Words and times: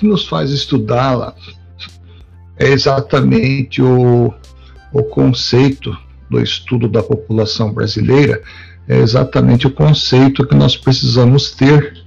que 0.00 0.06
nos 0.06 0.26
faz 0.26 0.50
estudá-la 0.50 1.34
é 2.58 2.68
exatamente 2.68 3.82
o, 3.82 4.32
o 4.92 5.02
conceito 5.02 5.96
do 6.30 6.40
estudo 6.40 6.88
da 6.88 7.02
população 7.02 7.72
brasileira, 7.72 8.42
é 8.88 8.98
exatamente 8.98 9.66
o 9.66 9.70
conceito 9.70 10.46
que 10.46 10.54
nós 10.54 10.76
precisamos 10.76 11.50
ter 11.52 12.02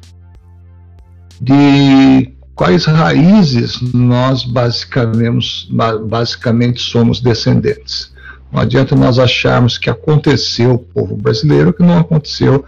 de 1.39 2.34
quais 2.55 2.85
raízes 2.85 3.79
nós 3.94 4.44
basicamente, 4.44 5.70
basicamente 6.07 6.81
somos 6.81 7.21
descendentes. 7.21 8.12
Não 8.52 8.62
adianta 8.62 8.95
nós 8.95 9.17
acharmos 9.17 9.77
que 9.77 9.89
aconteceu 9.89 10.73
o 10.73 10.80
povo 10.80 11.16
brasileiro, 11.16 11.73
que 11.73 11.84
não 11.84 11.99
aconteceu, 11.99 12.66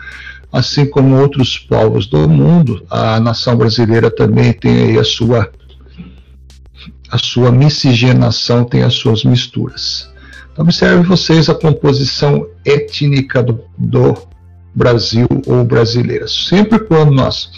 assim 0.52 0.85
como 0.85 1.20
outros 1.20 1.58
povos 1.58 2.08
do 2.08 2.27
mundo. 2.27 2.86
A 2.90 3.20
nação 3.20 3.55
brasileira 3.55 4.09
também 4.09 4.53
tem 4.53 4.90
aí 4.90 4.99
a 4.99 5.03
sua 5.03 5.49
a 7.09 7.17
sua 7.17 7.52
miscigenação, 7.52 8.63
tem 8.63 8.84
as 8.84 8.95
suas 8.95 9.23
misturas. 9.23 10.09
Então, 10.52 10.63
observe 10.63 11.03
vocês 11.03 11.50
a 11.50 11.55
composição 11.55 12.48
étnica 12.66 13.44
do, 13.44 13.62
do 13.77 14.16
Brasil 14.73 15.27
ou 15.45 15.63
brasileira. 15.63 16.27
Sempre 16.27 16.80
quando 16.80 17.12
nós 17.12 17.50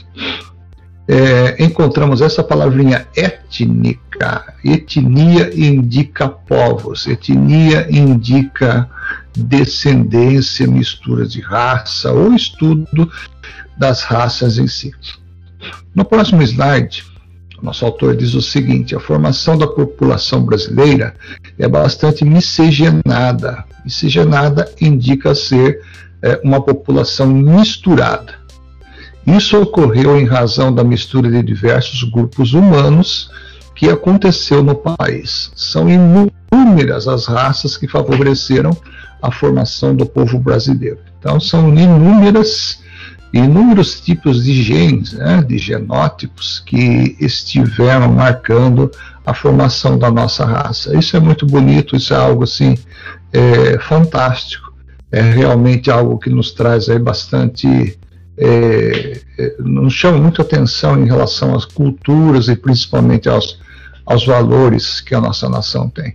é, 1.07 1.63
encontramos 1.63 2.21
essa 2.21 2.43
palavrinha 2.43 3.07
étnica. 3.15 4.53
Etnia 4.63 5.51
indica 5.55 6.27
povos, 6.27 7.07
etnia 7.07 7.87
indica 7.89 8.89
descendência, 9.35 10.67
mistura 10.67 11.27
de 11.27 11.41
raça 11.41 12.11
ou 12.11 12.33
estudo 12.33 13.11
das 13.77 14.03
raças 14.03 14.57
em 14.57 14.67
si. 14.67 14.91
No 15.93 16.05
próximo 16.05 16.41
slide, 16.41 17.03
nosso 17.61 17.85
autor 17.85 18.15
diz 18.15 18.33
o 18.33 18.41
seguinte: 18.41 18.95
a 18.95 18.99
formação 18.99 19.57
da 19.57 19.67
população 19.67 20.43
brasileira 20.43 21.15
é 21.57 21.67
bastante 21.67 22.23
miscigenada. 22.23 23.63
Miscigenada 23.83 24.71
indica 24.79 25.33
ser 25.33 25.81
é, 26.21 26.39
uma 26.43 26.61
população 26.61 27.27
misturada. 27.27 28.35
Isso 29.25 29.59
ocorreu 29.59 30.17
em 30.17 30.25
razão 30.25 30.73
da 30.73 30.83
mistura 30.83 31.29
de 31.29 31.43
diversos 31.43 32.03
grupos 32.03 32.53
humanos 32.53 33.29
que 33.75 33.89
aconteceu 33.89 34.63
no 34.63 34.75
país. 34.75 35.51
São 35.55 35.87
inúmeras 35.89 37.07
as 37.07 37.25
raças 37.25 37.75
que 37.75 37.87
favoreceram 37.87 38.71
a 39.21 39.31
formação 39.31 39.95
do 39.95 40.05
povo 40.05 40.39
brasileiro. 40.39 40.99
Então, 41.19 41.39
são 41.39 41.69
inúmeras, 41.77 42.79
inúmeros 43.33 43.99
tipos 43.99 44.43
de 44.43 44.61
genes, 44.61 45.13
né, 45.13 45.43
de 45.43 45.57
genótipos 45.57 46.59
que 46.65 47.15
estiveram 47.19 48.11
marcando 48.13 48.91
a 49.25 49.33
formação 49.33 49.97
da 49.97 50.09
nossa 50.09 50.45
raça. 50.45 50.97
Isso 50.97 51.17
é 51.17 51.19
muito 51.19 51.45
bonito, 51.45 51.95
isso 51.95 52.13
é 52.13 52.17
algo 52.17 52.43
assim 52.43 52.77
é, 53.33 53.79
fantástico. 53.79 54.73
É 55.11 55.21
realmente 55.21 55.89
algo 55.89 56.19
que 56.19 56.29
nos 56.29 56.51
traz 56.51 56.89
aí 56.89 56.99
bastante 56.99 57.97
é, 58.37 59.19
é, 59.39 59.55
nos 59.59 59.93
chama 59.93 60.19
muito 60.19 60.41
atenção 60.41 61.01
em 61.01 61.05
relação 61.05 61.55
às 61.55 61.65
culturas 61.65 62.47
e 62.47 62.55
principalmente 62.55 63.27
aos, 63.27 63.59
aos 64.05 64.25
valores 64.25 65.01
que 65.01 65.15
a 65.15 65.19
nossa 65.19 65.49
nação 65.49 65.89
tem. 65.89 66.13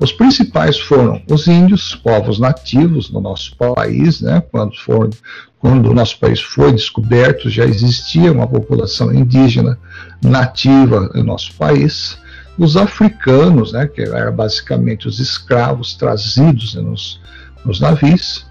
Os 0.00 0.12
principais 0.12 0.78
foram 0.78 1.20
os 1.28 1.48
índios, 1.48 1.94
povos 1.94 2.38
nativos 2.38 3.10
no 3.10 3.20
nosso 3.20 3.56
país, 3.56 4.20
né? 4.20 4.40
quando, 4.52 4.76
for, 4.76 5.10
quando 5.58 5.90
o 5.90 5.94
nosso 5.94 6.18
país 6.20 6.40
foi 6.40 6.72
descoberto, 6.72 7.50
já 7.50 7.64
existia 7.64 8.30
uma 8.30 8.46
população 8.46 9.12
indígena 9.12 9.76
nativa 10.22 11.10
no 11.14 11.24
nosso 11.24 11.52
país. 11.54 12.16
Os 12.56 12.76
africanos, 12.76 13.72
né? 13.72 13.88
que 13.88 14.02
eram 14.02 14.32
basicamente 14.32 15.08
os 15.08 15.18
escravos 15.18 15.94
trazidos 15.94 16.76
né? 16.76 16.80
nos, 16.80 17.20
nos 17.64 17.80
navios, 17.80 18.46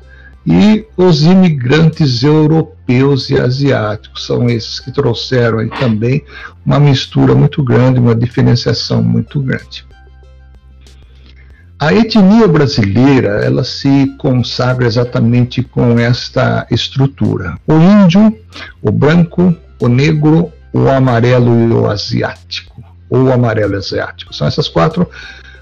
e 0.45 0.85
os 0.97 1.23
imigrantes 1.23 2.23
europeus 2.23 3.29
e 3.29 3.37
asiáticos 3.37 4.25
são 4.25 4.49
esses 4.49 4.79
que 4.79 4.91
trouxeram 4.91 5.59
aí 5.59 5.69
também 5.69 6.23
uma 6.65 6.79
mistura 6.79 7.35
muito 7.35 7.63
grande, 7.63 7.99
uma 7.99 8.15
diferenciação 8.15 9.01
muito 9.03 9.41
grande. 9.41 9.85
A 11.79 11.93
etnia 11.93 12.47
brasileira, 12.47 13.45
ela 13.45 13.63
se 13.63 14.07
consagra 14.17 14.87
exatamente 14.87 15.61
com 15.61 15.99
esta 15.99 16.65
estrutura. 16.71 17.55
O 17.67 17.73
índio, 17.73 18.35
o 18.81 18.91
branco, 18.91 19.55
o 19.79 19.87
negro, 19.87 20.51
o 20.73 20.89
amarelo 20.89 21.69
e 21.69 21.71
o 21.71 21.87
asiático, 21.87 22.83
ou 23.07 23.25
o 23.25 23.31
amarelo 23.31 23.77
asiático. 23.77 24.33
São 24.33 24.47
essas 24.47 24.67
quatro 24.67 25.07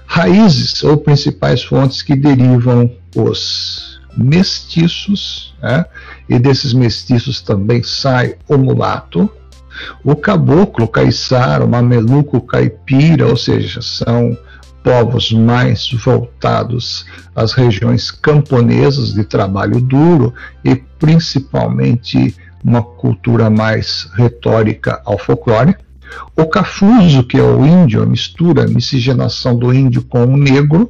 raízes 0.06 0.82
ou 0.82 0.96
principais 0.96 1.62
fontes 1.62 2.00
que 2.00 2.16
derivam 2.16 2.90
os 3.14 4.00
mestiços, 4.16 5.54
né? 5.62 5.84
e 6.30 6.38
desses 6.38 6.72
mestiços 6.72 7.42
também 7.42 7.82
sai 7.82 8.36
o 8.48 8.56
mulato, 8.56 9.30
o 10.02 10.16
caboclo, 10.16 10.88
caiçara, 10.88 11.62
o 11.62 11.68
mameluco, 11.68 12.40
caipira, 12.40 13.26
ou 13.26 13.36
seja, 13.36 13.82
são 13.82 14.34
povos 14.86 15.32
mais 15.32 15.90
voltados 15.90 17.04
às 17.34 17.52
regiões 17.52 18.12
camponesas 18.12 19.12
de 19.12 19.24
trabalho 19.24 19.80
duro 19.80 20.32
e 20.64 20.76
principalmente 20.76 22.36
uma 22.62 22.80
cultura 22.80 23.50
mais 23.50 24.08
retórica 24.14 25.02
ao 25.04 25.18
folclore. 25.18 25.74
O 26.36 26.46
cafuso, 26.46 27.24
que 27.24 27.36
é 27.36 27.42
o 27.42 27.66
índio, 27.66 28.00
a 28.00 28.06
mistura, 28.06 28.62
a 28.62 28.68
miscigenação 28.68 29.58
do 29.58 29.74
índio 29.74 30.04
com 30.04 30.24
o 30.24 30.36
negro, 30.36 30.88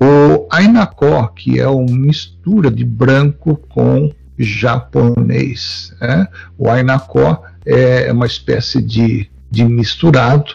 o 0.00 0.48
Ainacó, 0.50 1.26
que 1.26 1.60
é 1.60 1.68
uma 1.68 1.94
mistura 1.94 2.70
de 2.70 2.82
branco 2.82 3.60
com 3.68 4.10
japonês. 4.38 5.94
Né? 6.00 6.26
O 6.56 6.70
Ainacó 6.70 7.42
é 7.66 8.10
uma 8.10 8.24
espécie 8.24 8.80
de, 8.80 9.28
de 9.56 9.64
misturado 9.64 10.54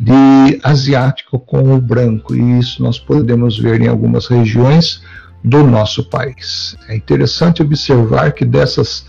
de 0.00 0.58
asiático 0.62 1.38
com 1.38 1.74
o 1.74 1.80
branco, 1.80 2.34
e 2.34 2.58
isso 2.58 2.82
nós 2.82 2.98
podemos 2.98 3.58
ver 3.58 3.82
em 3.82 3.88
algumas 3.88 4.26
regiões 4.26 5.02
do 5.44 5.64
nosso 5.64 6.04
país. 6.08 6.76
É 6.88 6.96
interessante 6.96 7.62
observar 7.62 8.32
que 8.32 8.44
dessas 8.44 9.06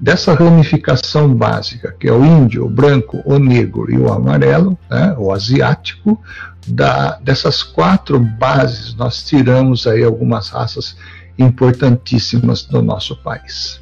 dessa 0.00 0.32
ramificação 0.32 1.34
básica, 1.34 1.92
que 1.98 2.06
é 2.06 2.12
o 2.12 2.24
índio, 2.24 2.66
o 2.66 2.70
branco, 2.70 3.20
o 3.24 3.36
negro 3.36 3.90
e 3.90 3.98
o 3.98 4.12
amarelo, 4.12 4.78
né, 4.88 5.12
o 5.18 5.32
asiático, 5.32 6.22
da, 6.68 7.18
dessas 7.18 7.64
quatro 7.64 8.20
bases 8.20 8.94
nós 8.94 9.24
tiramos 9.24 9.88
aí 9.88 10.04
algumas 10.04 10.50
raças 10.50 10.96
importantíssimas 11.36 12.62
do 12.62 12.80
nosso 12.80 13.16
país. 13.24 13.80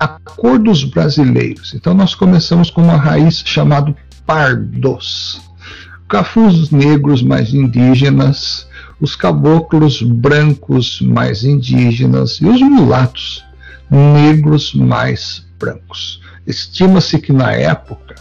A 0.00 0.08
cor 0.08 0.58
dos 0.58 0.82
brasileiros. 0.82 1.74
Então 1.74 1.92
nós 1.92 2.14
começamos 2.14 2.70
com 2.70 2.82
uma 2.82 2.96
raiz 2.96 3.42
chamada 3.44 3.94
pardos. 4.24 5.40
Cafus 6.08 6.70
negros 6.70 7.22
mais 7.22 7.52
indígenas, 7.52 8.66
os 8.98 9.14
caboclos 9.14 10.02
brancos 10.02 11.02
mais 11.02 11.44
indígenas 11.44 12.40
e 12.40 12.46
os 12.46 12.62
mulatos 12.62 13.44
negros 13.90 14.74
mais 14.74 15.46
brancos. 15.58 16.22
Estima-se 16.46 17.18
que 17.18 17.32
na 17.32 17.52
época 17.52 18.14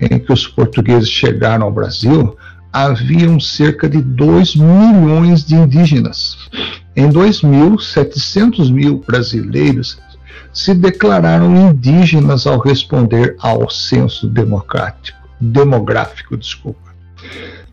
em 0.00 0.18
que 0.18 0.32
os 0.32 0.46
portugueses 0.46 1.10
chegaram 1.10 1.66
ao 1.66 1.72
Brasil, 1.72 2.36
haviam 2.72 3.38
cerca 3.40 3.88
de 3.88 4.00
2 4.00 4.56
milhões 4.56 5.44
de 5.44 5.54
indígenas. 5.54 6.38
Em 6.94 7.10
2000, 7.10 7.78
700 7.78 8.70
mil 8.70 9.02
brasileiros 9.06 9.98
se 10.52 10.74
declararam 10.74 11.54
indígenas 11.56 12.46
ao 12.46 12.58
responder 12.58 13.36
ao 13.38 13.68
censo 13.70 14.28
democrático, 14.28 15.18
demográfico. 15.40 16.36
Desculpa. 16.36 16.88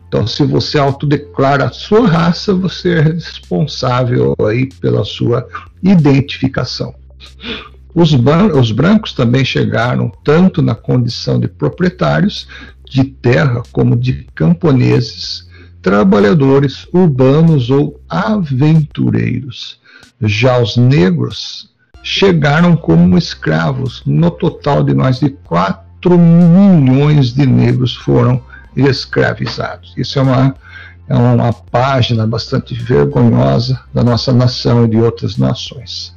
Então, 0.08 0.26
se 0.26 0.44
você 0.44 0.78
autodeclara 0.78 1.66
a 1.66 1.72
sua 1.72 2.06
raça, 2.06 2.54
você 2.54 2.94
é 2.94 3.00
responsável 3.00 4.34
aí 4.46 4.68
pela 4.80 5.04
sua 5.04 5.46
identificação. 5.82 6.94
Os, 7.94 8.12
os 8.12 8.72
brancos 8.72 9.12
também 9.12 9.44
chegaram 9.44 10.12
tanto 10.22 10.62
na 10.62 10.74
condição 10.74 11.40
de 11.40 11.48
proprietários 11.48 12.46
de 12.88 13.04
terra 13.04 13.62
como 13.72 13.96
de 13.96 14.26
camponeses, 14.34 15.48
trabalhadores 15.82 16.86
urbanos 16.92 17.68
ou 17.68 18.00
aventureiros. 18.08 19.80
Já 20.20 20.58
os 20.60 20.76
negros 20.76 21.74
chegaram 22.06 22.76
como 22.76 23.18
escravos. 23.18 24.00
No 24.06 24.30
total 24.30 24.84
de 24.84 24.94
mais 24.94 25.18
de 25.18 25.30
4 25.30 26.16
milhões 26.16 27.34
de 27.34 27.44
negros 27.44 27.96
foram 27.96 28.40
escravizados. 28.76 29.92
Isso 29.96 30.20
é 30.20 30.22
uma, 30.22 30.54
é 31.08 31.14
uma 31.16 31.52
página 31.52 32.24
bastante 32.24 32.74
vergonhosa 32.74 33.80
da 33.92 34.04
nossa 34.04 34.32
nação 34.32 34.84
e 34.84 34.88
de 34.88 34.98
outras 34.98 35.36
nações. 35.36 36.14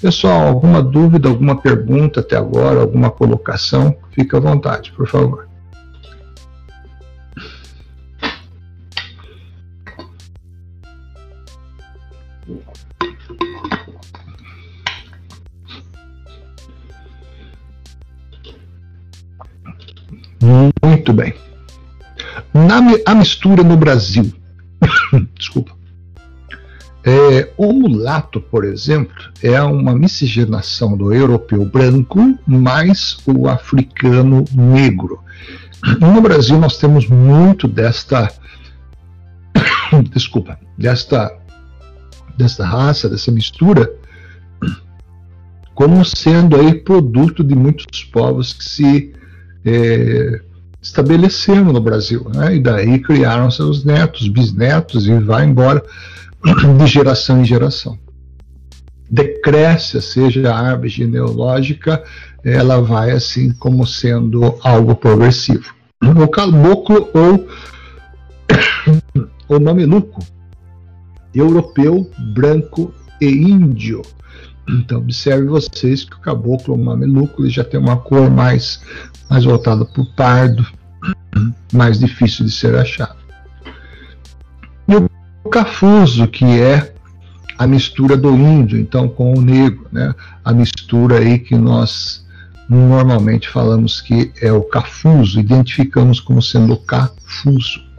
Pessoal, 0.00 0.46
alguma 0.46 0.80
dúvida, 0.80 1.28
alguma 1.28 1.56
pergunta 1.56 2.20
até 2.20 2.36
agora, 2.36 2.80
alguma 2.80 3.10
colocação? 3.10 3.96
Fique 4.12 4.36
à 4.36 4.38
vontade, 4.38 4.92
por 4.92 5.08
favor. 5.08 5.48
Muito 20.42 21.12
bem. 21.12 21.34
Na, 22.52 22.80
a 23.06 23.14
mistura 23.14 23.62
no 23.62 23.76
Brasil. 23.76 24.32
Desculpa. 25.38 25.72
É, 27.04 27.52
o 27.56 27.72
mulato, 27.72 28.40
por 28.40 28.64
exemplo, 28.64 29.14
é 29.42 29.60
uma 29.62 29.94
miscigenação 29.94 30.96
do 30.96 31.12
europeu 31.12 31.64
branco 31.64 32.38
mais 32.46 33.16
o 33.26 33.48
africano 33.48 34.44
negro. 34.52 35.20
No 36.00 36.20
Brasil 36.20 36.58
nós 36.58 36.76
temos 36.76 37.08
muito 37.08 37.66
desta 37.66 38.30
desculpa, 40.12 40.58
desta 40.78 41.36
desta 42.36 42.64
raça, 42.64 43.08
dessa 43.08 43.30
mistura, 43.30 43.92
como 45.74 46.04
sendo 46.04 46.56
aí 46.56 46.74
produto 46.74 47.44
de 47.44 47.54
muitos 47.54 48.04
povos 48.04 48.52
que 48.52 48.64
se 48.64 49.12
é, 49.64 50.40
estabeleceram 50.80 51.72
no 51.72 51.80
Brasil, 51.80 52.26
né? 52.34 52.56
e 52.56 52.60
daí 52.60 52.98
criaram 52.98 53.50
seus 53.50 53.84
netos, 53.84 54.28
bisnetos 54.28 55.06
e 55.06 55.18
vai 55.18 55.44
embora 55.44 55.82
de 56.78 56.86
geração 56.86 57.40
em 57.40 57.44
geração. 57.44 57.98
Decresce, 59.08 60.00
seja 60.00 60.50
a 60.50 60.58
árvore 60.58 60.88
genealógica, 60.88 62.02
ela 62.42 62.80
vai 62.80 63.10
assim 63.10 63.52
como 63.52 63.86
sendo 63.86 64.58
algo 64.62 64.94
progressivo. 64.94 65.72
O 66.02 66.26
caboclo 66.26 67.08
ou 67.14 67.46
o 69.48 69.60
mameluco, 69.60 70.24
europeu, 71.34 72.10
branco 72.34 72.92
e 73.20 73.26
índio. 73.26 74.02
Então 74.68 74.98
observe 74.98 75.46
vocês 75.46 76.04
que 76.04 76.16
o 76.16 76.20
caboclo 76.20 76.74
ou 76.74 76.82
mameluco 76.82 77.42
ele 77.42 77.50
já 77.50 77.64
tem 77.64 77.78
uma 77.78 77.96
cor 77.96 78.30
mais, 78.30 78.80
mais 79.28 79.44
voltada 79.44 79.84
para 79.84 80.02
o 80.02 80.06
pardo, 80.14 80.66
mais 81.72 81.98
difícil 81.98 82.44
de 82.44 82.52
ser 82.52 82.74
achado. 82.76 83.16
E 84.88 84.94
o 85.44 85.48
cafuso, 85.48 86.26
que 86.28 86.44
é 86.44 86.94
a 87.58 87.66
mistura 87.66 88.16
do 88.16 88.34
índio, 88.34 88.78
então 88.78 89.08
com 89.08 89.34
o 89.34 89.40
negro, 89.40 89.86
né? 89.92 90.14
a 90.44 90.52
mistura 90.52 91.18
aí 91.18 91.38
que 91.38 91.56
nós 91.56 92.24
normalmente 92.68 93.48
falamos 93.48 94.00
que 94.00 94.32
é 94.40 94.52
o 94.52 94.62
cafuso, 94.62 95.38
identificamos 95.38 96.20
como 96.20 96.40
sendo 96.40 96.74
o 96.74 96.78
cafuso. 96.78 97.91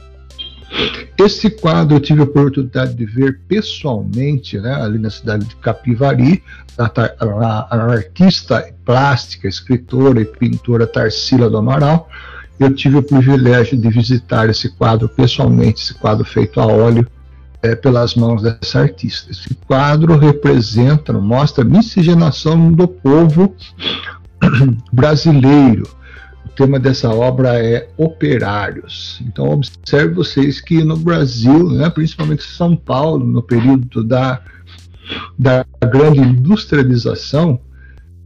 Esse 1.18 1.50
quadro 1.50 1.96
eu 1.96 2.00
tive 2.00 2.22
a 2.22 2.24
oportunidade 2.24 2.96
de 2.96 3.06
ver 3.06 3.40
pessoalmente, 3.48 4.60
né, 4.60 4.74
ali 4.74 4.98
na 4.98 5.10
cidade 5.10 5.46
de 5.46 5.56
Capivari, 5.58 6.44
a, 6.78 6.92
a, 7.70 7.92
artista 7.92 8.74
plástica, 8.84 9.48
escritora 9.48 10.22
e 10.22 10.26
pintora 10.26 10.88
Tarsila 10.88 11.50
do 11.50 11.58
Amaral. 11.58 12.10
Eu 12.60 12.74
tive 12.74 12.98
o 12.98 13.04
privilégio 13.04 13.78
de 13.78 13.90
visitar 13.90 14.50
esse 14.50 14.70
quadro 14.70 15.08
pessoalmente, 15.08 15.82
esse 15.82 15.94
quadro 15.94 16.26
feito 16.26 16.60
a 16.60 16.66
óleo 16.66 17.08
é, 17.62 17.76
pelas 17.76 18.16
mãos 18.16 18.42
dessa 18.42 18.82
artista. 18.82 19.32
Esse 19.32 19.54
quadro 19.68 20.18
representa, 20.18 21.14
mostra 21.14 21.64
a 21.64 21.68
miscigenação 21.68 22.72
do 22.72 22.88
povo 22.88 23.56
brasileiro 24.92 25.88
tema 26.56 26.80
dessa 26.80 27.10
obra 27.10 27.64
é 27.64 27.90
operários. 27.98 29.22
Então, 29.26 29.50
observe 29.50 30.14
vocês 30.14 30.62
que 30.62 30.84
no 30.84 30.98
Brasil, 30.98 31.70
né, 31.70 31.90
principalmente 31.90 32.44
São 32.44 32.76
Paulo, 32.76 33.26
no 33.26 33.42
período 33.42 34.04
da, 34.04 34.42
da 35.38 35.66
grande 35.92 36.20
industrialização, 36.20 37.60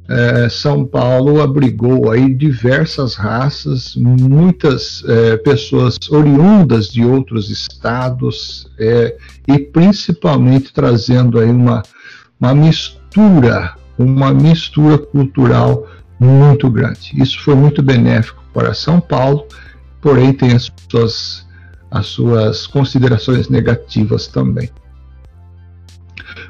é, 0.10 0.48
São 0.48 0.86
Paulo 0.86 1.42
abrigou 1.42 2.10
aí 2.10 2.34
diversas 2.34 3.16
raças, 3.16 3.94
muitas 3.96 5.04
é, 5.06 5.36
pessoas 5.38 5.98
oriundas 6.10 6.88
de 6.88 7.04
outros 7.04 7.50
estados 7.50 8.72
é, 8.80 9.18
e 9.46 9.60
principalmente 9.60 10.74
trazendo 10.74 11.38
aí 11.38 11.50
uma, 11.50 11.84
uma 12.40 12.56
mistura, 12.56 13.76
uma 14.00 14.34
mistura 14.34 14.98
cultural 14.98 15.86
muito 16.20 16.70
grande. 16.70 17.12
Isso 17.16 17.42
foi 17.42 17.56
muito 17.56 17.82
benéfico 17.82 18.44
para 18.54 18.74
São 18.74 19.00
Paulo, 19.00 19.46
porém 20.02 20.34
tem 20.34 20.54
as 20.54 20.72
suas, 20.90 21.48
as 21.92 22.06
suas 22.08 22.68
considerações 22.68 23.50
negativas 23.50 24.28
também. 24.28 24.70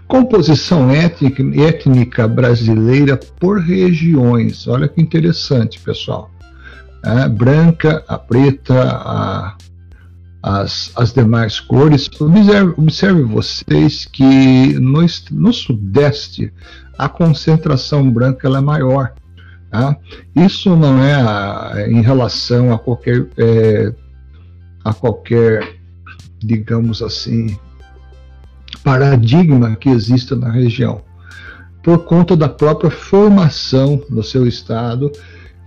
Composição 0.07 0.89
étnica, 0.89 1.43
étnica 1.53 2.27
brasileira 2.27 3.19
por 3.39 3.59
regiões. 3.59 4.67
Olha 4.67 4.87
que 4.87 5.01
interessante, 5.01 5.79
pessoal. 5.79 6.31
A 7.03 7.27
branca, 7.27 8.03
a 8.07 8.17
preta, 8.17 8.83
a, 8.83 9.57
as, 10.41 10.91
as 10.95 11.13
demais 11.13 11.59
cores. 11.59 12.09
Observe, 12.19 12.73
observe 12.77 13.21
vocês 13.23 14.05
que 14.05 14.79
no, 14.79 15.05
no 15.31 15.53
Sudeste 15.53 16.53
a 16.97 17.09
concentração 17.09 18.09
branca 18.09 18.47
é 18.47 18.61
maior. 18.61 19.13
Tá? 19.69 19.97
Isso 20.35 20.75
não 20.75 21.03
é 21.03 21.13
a, 21.13 21.87
em 21.89 22.01
relação 22.01 22.73
a 22.73 22.79
qualquer, 22.79 23.27
é, 23.37 23.93
a 24.83 24.93
qualquer, 24.93 25.75
digamos 26.39 27.01
assim, 27.01 27.57
paradigma 28.83 29.75
que 29.75 29.89
exista 29.89 30.35
na 30.35 30.49
região, 30.49 31.01
por 31.83 31.99
conta 32.05 32.35
da 32.35 32.47
própria 32.47 32.89
formação 32.89 34.01
do 34.09 34.23
seu 34.23 34.47
estado 34.47 35.11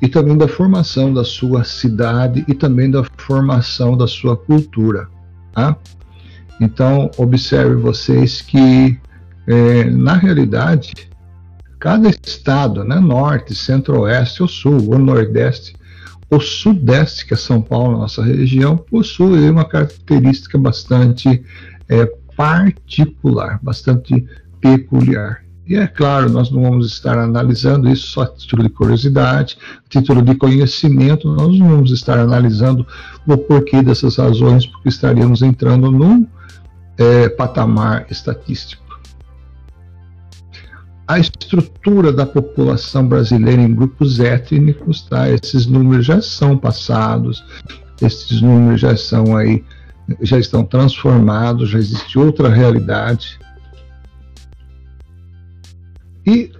e 0.00 0.08
também 0.08 0.36
da 0.36 0.48
formação 0.48 1.12
da 1.12 1.22
sua 1.22 1.62
cidade 1.62 2.44
e 2.48 2.54
também 2.54 2.90
da 2.90 3.04
formação 3.18 3.96
da 3.96 4.06
sua 4.06 4.36
cultura. 4.36 5.08
Tá? 5.52 5.76
Então, 6.58 7.10
observe 7.18 7.74
vocês 7.74 8.40
que, 8.40 8.98
é, 9.46 9.84
na 9.84 10.14
realidade, 10.14 11.09
Cada 11.80 12.10
estado, 12.10 12.84
né, 12.84 13.00
norte, 13.00 13.54
centro-oeste, 13.54 14.42
o 14.42 14.46
sul, 14.46 14.94
o 14.94 14.98
nordeste, 14.98 15.74
o 16.30 16.38
sudeste, 16.38 17.26
que 17.26 17.32
é 17.32 17.36
São 17.38 17.62
Paulo, 17.62 17.96
nossa 17.96 18.22
região, 18.22 18.76
possui 18.76 19.48
uma 19.48 19.64
característica 19.64 20.58
bastante 20.58 21.42
é, 21.88 22.04
particular, 22.36 23.58
bastante 23.62 24.26
peculiar. 24.60 25.42
E 25.66 25.74
é 25.74 25.86
claro, 25.86 26.28
nós 26.28 26.50
não 26.50 26.64
vamos 26.64 26.86
estar 26.86 27.16
analisando 27.16 27.88
isso 27.88 28.08
só 28.08 28.22
a 28.22 28.26
título 28.26 28.64
de 28.64 28.68
curiosidade, 28.68 29.56
a 29.78 29.88
título 29.88 30.20
de 30.20 30.34
conhecimento, 30.34 31.32
nós 31.32 31.58
não 31.58 31.70
vamos 31.70 31.92
estar 31.92 32.18
analisando 32.18 32.86
o 33.26 33.38
porquê 33.38 33.82
dessas 33.82 34.16
razões, 34.16 34.66
porque 34.66 34.90
estaríamos 34.90 35.40
entrando 35.40 35.90
num 35.90 36.26
é, 36.98 37.30
patamar 37.30 38.06
estatístico 38.10 38.89
a 41.10 41.18
estrutura 41.18 42.12
da 42.12 42.24
população 42.24 43.04
brasileira 43.04 43.60
em 43.60 43.74
grupos 43.74 44.20
étnicos, 44.20 45.02
tá? 45.02 45.28
Esses 45.28 45.66
números 45.66 46.06
já 46.06 46.22
são 46.22 46.56
passados, 46.56 47.44
esses 48.00 48.40
números 48.40 48.80
já 48.80 48.96
são 48.96 49.36
aí, 49.36 49.64
já 50.20 50.38
estão 50.38 50.64
transformados, 50.64 51.70
já 51.70 51.80
existe 51.80 52.16
outra 52.16 52.48
realidade. 52.48 53.40
E 56.24 56.52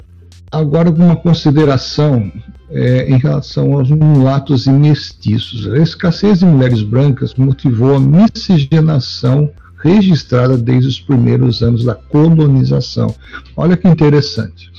agora 0.51 0.89
alguma 0.89 1.15
consideração 1.15 2.33
é, 2.71 3.09
em 3.09 3.19
relação 3.19 3.75
aos 3.75 3.89
mulatos 3.89 4.67
e 4.67 4.73
mestiços. 4.73 5.69
A 5.69 5.79
escassez 5.79 6.41
de 6.41 6.47
mulheres 6.47 6.83
brancas 6.83 7.37
motivou 7.37 7.95
a 7.95 8.01
miscigenação 8.01 9.49
registrada 9.83 10.57
desde 10.57 10.89
os 10.89 11.01
primeiros 11.01 11.63
anos 11.63 11.85
da 11.85 11.95
colonização. 11.95 13.15
Olha 13.57 13.77
que 13.77 13.89
interessante. 13.89 14.71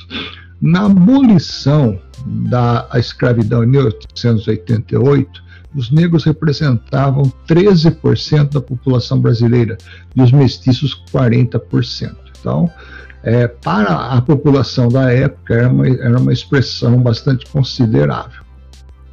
Na 0.61 0.85
abolição 0.85 1.99
da 2.25 2.87
escravidão 2.95 3.63
em 3.63 3.67
1888, 3.67 5.43
os 5.75 5.89
negros 5.89 6.23
representavam 6.23 7.31
13% 7.47 8.53
da 8.53 8.61
população 8.61 9.19
brasileira 9.19 9.77
e 10.15 10.21
os 10.21 10.31
mestiços 10.31 11.03
40%. 11.11 12.15
Então, 12.39 12.69
é, 13.23 13.47
para 13.47 13.95
a 14.07 14.21
população 14.21 14.87
da 14.89 15.11
época, 15.11 15.53
era 15.53 15.69
uma, 15.69 15.87
era 15.87 16.19
uma 16.19 16.33
expressão 16.33 17.01
bastante 17.01 17.45
considerável. 17.47 18.41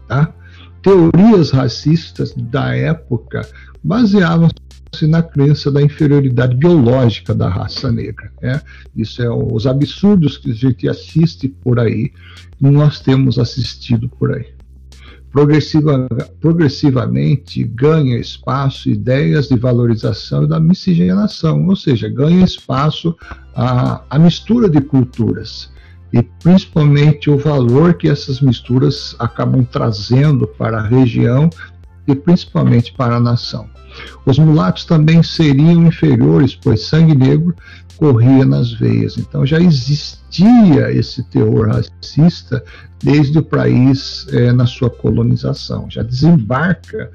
Tá? 0.07 0.33
Teorias 0.83 1.51
racistas 1.51 2.33
da 2.35 2.75
época 2.75 3.43
baseavam 3.83 4.49
se 4.99 5.07
na 5.07 5.23
crença 5.23 5.71
da 5.71 5.81
inferioridade 5.81 6.57
biológica 6.57 7.35
da 7.35 7.49
raça 7.49 7.91
negra. 7.91 8.31
Né? 8.43 8.61
Isso 8.97 9.23
é 9.23 9.31
os 9.31 9.67
absurdos 9.67 10.37
que 10.37 10.51
a 10.51 10.55
gente 10.55 10.89
assiste 10.89 11.49
por 11.49 11.79
aí 11.79 12.13
e 12.61 12.67
nós 12.69 13.01
temos 13.01 13.39
assistido 13.39 14.09
por 14.09 14.35
aí. 14.35 14.47
Progressiva, 15.31 16.09
progressivamente 16.41 17.63
ganha 17.63 18.19
espaço 18.19 18.89
ideias 18.89 19.49
de 19.49 19.59
valorização 19.59 20.45
e 20.45 20.49
da 20.49 20.59
miscigenação, 20.59 21.67
ou 21.67 21.77
seja, 21.77 22.09
ganha 22.09 22.45
espaço 22.45 23.15
a, 23.55 24.03
a 24.09 24.19
mistura 24.19 24.69
de 24.69 24.81
culturas. 24.81 25.71
e 26.13 26.23
principalmente 26.23 27.29
o 27.29 27.37
valor 27.37 27.95
que 27.95 28.09
essas 28.09 28.41
misturas 28.41 29.15
acabam 29.19 29.63
trazendo 29.63 30.47
para 30.47 30.79
a 30.79 30.87
região 30.87 31.51
e 32.09 32.15
principalmente 32.15 32.93
para 32.93 33.17
a 33.17 33.21
nação. 33.21 33.69
Os 34.25 34.39
mulatos 34.39 34.85
também 34.85 35.23
seriam 35.23 35.87
inferiores, 35.87 36.55
pois 36.55 36.83
sangue 36.83 37.15
negro 37.15 37.55
corria 37.97 38.45
nas 38.45 38.73
veias. 38.73 39.19
Então 39.19 39.45
já 39.45 39.61
existia 39.61 40.91
esse 40.91 41.23
terror 41.25 41.69
racista 41.69 42.65
desde 43.03 43.39
o 43.39 43.43
país 43.43 44.27
é, 44.33 44.53
na 44.53 44.67
sua 44.67 44.89
colonização. 44.89 45.87
Já 45.91 46.03
desembarca 46.03 47.11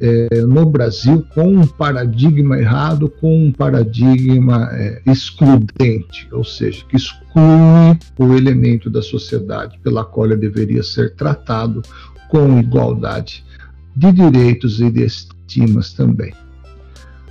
é, 0.00 0.40
no 0.42 0.64
Brasil 0.66 1.24
com 1.34 1.48
um 1.48 1.66
paradigma 1.66 2.58
errado, 2.58 3.08
com 3.08 3.46
um 3.46 3.52
paradigma 3.52 4.68
é, 4.72 5.02
excludente, 5.06 6.28
ou 6.32 6.44
seja, 6.44 6.84
que 6.88 6.96
exclui 6.96 7.98
o 8.18 8.34
elemento 8.34 8.88
da 8.88 9.02
sociedade 9.02 9.78
pela 9.82 10.04
qual 10.04 10.26
ele 10.26 10.36
deveria 10.36 10.82
ser 10.82 11.14
tratado 11.14 11.82
com 12.28 12.58
igualdade 12.58 13.44
de 13.94 14.12
direitos 14.12 14.80
e 14.80 14.90
de 14.90 15.04
estimas 15.04 15.92
também. 15.92 16.32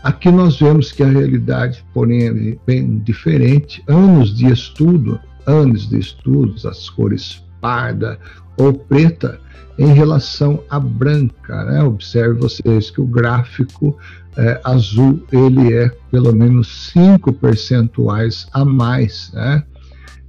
Aqui 0.04 0.32
nós 0.32 0.60
vemos 0.60 0.92
que 0.92 1.04
a 1.04 1.08
realidade, 1.08 1.86
porém, 1.94 2.28
é 2.28 2.58
bem 2.66 3.00
diferente. 3.00 3.84
Anos 3.88 4.36
de 4.36 4.52
estudo, 4.52 5.20
anos 5.46 5.88
de 5.88 6.00
estudos, 6.00 6.66
as 6.66 6.90
cores 6.90 7.44
parda 7.60 8.18
ou 8.58 8.74
preta, 8.74 9.40
em 9.78 9.94
relação 9.94 10.64
à 10.70 10.80
branca. 10.80 11.64
Né? 11.66 11.84
Observe 11.84 12.40
vocês 12.40 12.90
que 12.90 13.00
o 13.00 13.06
gráfico 13.06 13.98
é, 14.38 14.60
azul 14.64 15.24
ele 15.32 15.74
é 15.74 15.90
pelo 16.10 16.34
menos 16.34 16.92
5 16.94 17.34
percentuais 17.34 18.48
a 18.54 18.64
mais 18.64 19.32
né? 19.34 19.64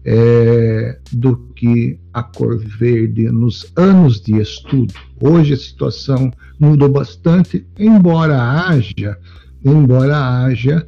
É, 0.04 0.98
do 1.12 1.36
que 1.54 1.98
a 2.12 2.22
cor 2.22 2.58
verde 2.58 3.30
nos 3.30 3.72
anos 3.76 4.20
de 4.20 4.38
estudo. 4.40 4.94
Hoje 5.20 5.54
a 5.54 5.56
situação 5.56 6.32
mudou 6.58 6.88
bastante, 6.88 7.66
embora 7.78 8.40
haja, 8.42 9.16
embora 9.64 10.44
haja 10.44 10.84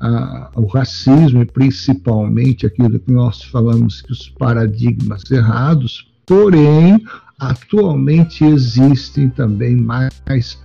a, 0.00 0.50
o 0.56 0.66
racismo 0.66 1.42
e 1.42 1.46
principalmente 1.46 2.66
aquilo 2.66 2.98
que 2.98 3.12
nós 3.12 3.42
falamos 3.42 4.00
que 4.00 4.12
os 4.12 4.28
paradigmas 4.30 5.30
errados, 5.30 6.10
porém 6.26 7.04
atualmente 7.38 8.44
existem 8.44 9.28
também 9.28 9.76
mais 9.76 10.58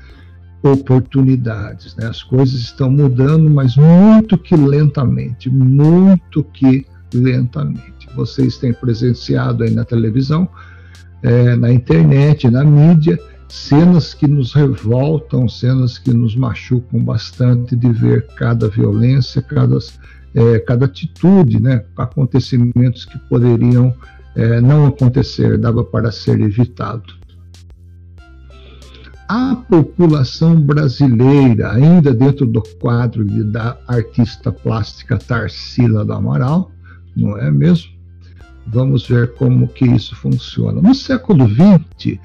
oportunidades. 0.62 1.96
Né? 1.96 2.08
As 2.08 2.24
coisas 2.24 2.60
estão 2.62 2.92
mudando, 2.92 3.50
mas 3.50 3.76
muito 3.76 4.38
que 4.38 4.56
lentamente, 4.56 5.50
muito 5.50 6.44
que 6.44 6.86
lentamente. 7.14 8.08
Vocês 8.16 8.58
têm 8.58 8.74
presenciado 8.74 9.64
aí 9.64 9.72
na 9.72 9.86
televisão, 9.86 10.48
é, 11.22 11.56
na 11.56 11.72
internet, 11.72 12.50
na 12.50 12.64
mídia, 12.64 13.20
cenas 13.48 14.14
que 14.14 14.28
nos 14.28 14.54
revoltam, 14.54 15.50
cenas 15.50 15.98
que 15.98 16.14
nos 16.14 16.36
machucam 16.36 17.04
bastante 17.04 17.76
de 17.76 17.92
ver 17.92 18.28
cada 18.36 18.68
violência, 18.70 19.42
cada, 19.42 19.78
é, 20.36 20.60
cada 20.60 20.86
atitude, 20.86 21.60
né? 21.60 21.84
acontecimentos 21.98 23.06
que 23.06 23.18
poderiam 23.28 23.94
é, 24.36 24.62
não 24.62 24.86
acontecer, 24.86 25.58
dava 25.58 25.84
para 25.84 26.12
ser 26.12 26.40
evitado. 26.40 27.20
A 29.28 29.56
população 29.56 30.60
brasileira, 30.60 31.72
ainda 31.72 32.14
dentro 32.14 32.48
do 32.48 32.64
quadro 32.80 33.24
de, 33.24 33.44
da 33.44 33.78
artista 33.88 34.52
plástica 34.52 35.20
Tarsila 35.20 36.04
do 36.04 36.14
Amaral, 36.14 36.72
não 37.16 37.38
é 37.38 37.52
mesmo? 37.52 37.92
Vamos 38.68 39.08
ver 39.08 39.34
como 39.34 39.68
que 39.68 39.86
isso 39.86 40.16
funciona. 40.16 40.82
No 40.82 40.94
século 40.94 41.48
XX, 41.48 42.20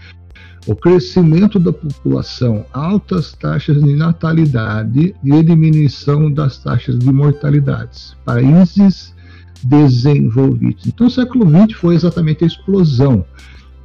o 0.66 0.74
crescimento 0.74 1.58
da 1.58 1.72
população, 1.72 2.64
altas 2.72 3.32
taxas 3.32 3.82
de 3.82 3.94
natalidade 3.94 5.14
e 5.22 5.42
diminuição 5.42 6.30
das 6.30 6.58
taxas 6.58 6.98
de 6.98 7.12
mortalidade. 7.12 8.16
Países 8.24 9.14
desenvolvidos. 9.62 10.86
Então, 10.86 11.06
o 11.06 11.10
século 11.10 11.46
XX 11.48 11.78
foi 11.78 11.94
exatamente 11.94 12.44
a 12.44 12.46
explosão, 12.46 13.24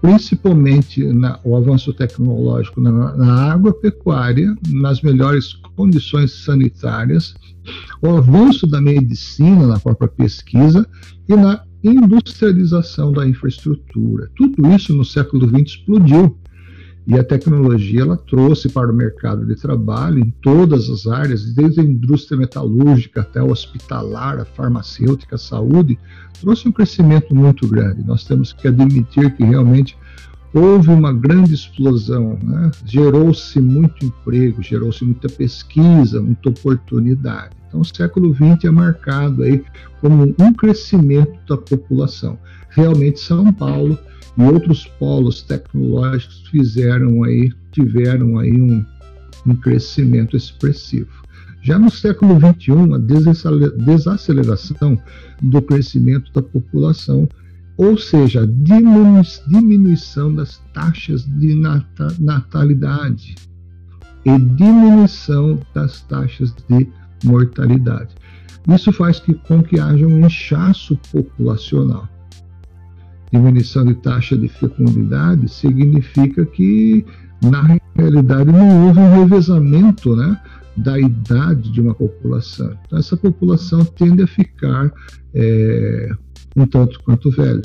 principalmente 0.01 1.03
na, 1.03 1.39
o 1.43 1.55
avanço 1.55 1.93
tecnológico 1.93 2.79
na, 2.79 3.15
na 3.15 3.53
agropecuária, 3.53 4.55
nas 4.69 5.01
melhores 5.01 5.53
condições 5.75 6.31
sanitárias, 6.43 7.35
o 8.01 8.09
avanço 8.09 8.65
da 8.65 8.81
medicina 8.81 9.67
na 9.67 9.79
própria 9.79 10.07
pesquisa 10.07 10.87
e 11.27 11.35
na 11.35 11.63
industrialização 11.83 13.11
da 13.11 13.27
infraestrutura. 13.27 14.29
Tudo 14.35 14.69
isso 14.73 14.93
no 14.93 15.05
século 15.05 15.47
XX 15.47 15.77
explodiu 15.77 16.37
e 17.07 17.17
a 17.17 17.23
tecnologia 17.23 18.01
ela 18.01 18.17
trouxe 18.17 18.69
para 18.69 18.91
o 18.91 18.95
mercado 18.95 19.45
de 19.45 19.55
trabalho 19.55 20.19
em 20.19 20.29
todas 20.41 20.89
as 20.89 21.07
áreas, 21.07 21.53
desde 21.53 21.81
a 21.81 21.83
indústria 21.83 22.37
metalúrgica 22.37 23.21
até 23.21 23.41
o 23.41 23.51
hospitalar, 23.51 24.39
a 24.39 24.45
farmacêutica, 24.45 25.35
a 25.35 25.39
saúde, 25.39 25.97
trouxe 26.39 26.67
um 26.67 26.71
crescimento 26.71 27.33
muito 27.33 27.67
grande. 27.67 28.05
Nós 28.05 28.23
temos 28.23 28.53
que 28.53 28.67
admitir 28.67 29.35
que 29.35 29.43
realmente 29.43 29.97
houve 30.53 30.89
uma 30.89 31.13
grande 31.13 31.53
explosão, 31.53 32.37
né? 32.41 32.71
gerou-se 32.85 33.59
muito 33.59 34.05
emprego, 34.05 34.61
gerou-se 34.61 35.03
muita 35.03 35.29
pesquisa, 35.29 36.21
muita 36.21 36.49
oportunidade. 36.49 37.55
Então, 37.67 37.81
o 37.81 37.85
século 37.85 38.33
XX 38.33 38.65
é 38.65 38.71
marcado 38.71 39.43
aí 39.43 39.63
como 40.01 40.35
um 40.39 40.53
crescimento 40.53 41.39
da 41.47 41.55
população. 41.55 42.37
Realmente, 42.69 43.19
São 43.19 43.53
Paulo 43.53 43.97
e 44.37 44.41
outros 44.41 44.85
polos 44.99 45.41
tecnológicos 45.41 46.47
fizeram 46.49 47.23
aí, 47.23 47.51
tiveram 47.71 48.37
aí 48.39 48.61
um, 48.61 48.85
um 49.45 49.55
crescimento 49.55 50.35
expressivo. 50.35 51.09
Já 51.61 51.77
no 51.77 51.91
século 51.91 52.39
XXI, 52.39 52.93
a 52.93 52.97
desaceleração 53.85 54.97
do 55.41 55.61
crescimento 55.61 56.31
da 56.31 56.41
população, 56.41 57.27
ou 57.77 57.97
seja, 57.97 58.43
a 58.43 58.45
diminuição 58.45 60.33
das 60.33 60.61
taxas 60.73 61.25
de 61.25 61.55
natalidade 62.19 63.35
e 64.25 64.37
diminuição 64.37 65.59
das 65.73 66.01
taxas 66.03 66.53
de 66.69 66.87
mortalidade. 67.25 68.15
Isso 68.73 68.91
faz 68.91 69.19
que, 69.19 69.33
com 69.33 69.63
que 69.63 69.79
haja 69.79 70.05
um 70.05 70.25
inchaço 70.25 70.97
populacional 71.11 72.07
diminuição 73.31 73.85
de 73.85 73.93
taxa 73.95 74.37
de 74.37 74.47
fecundidade 74.47 75.47
significa 75.47 76.45
que, 76.45 77.05
na 77.41 77.79
realidade, 77.95 78.51
não 78.51 78.87
houve 78.87 78.99
um 78.99 79.21
revezamento 79.21 80.15
né, 80.15 80.39
da 80.75 80.99
idade 80.99 81.71
de 81.71 81.81
uma 81.81 81.93
população. 81.93 82.75
Então, 82.85 82.99
essa 82.99 83.15
população 83.15 83.85
tende 83.85 84.23
a 84.23 84.27
ficar 84.27 84.91
é, 85.33 86.09
um 86.55 86.65
tanto 86.65 86.99
quanto 87.03 87.29
velha. 87.31 87.61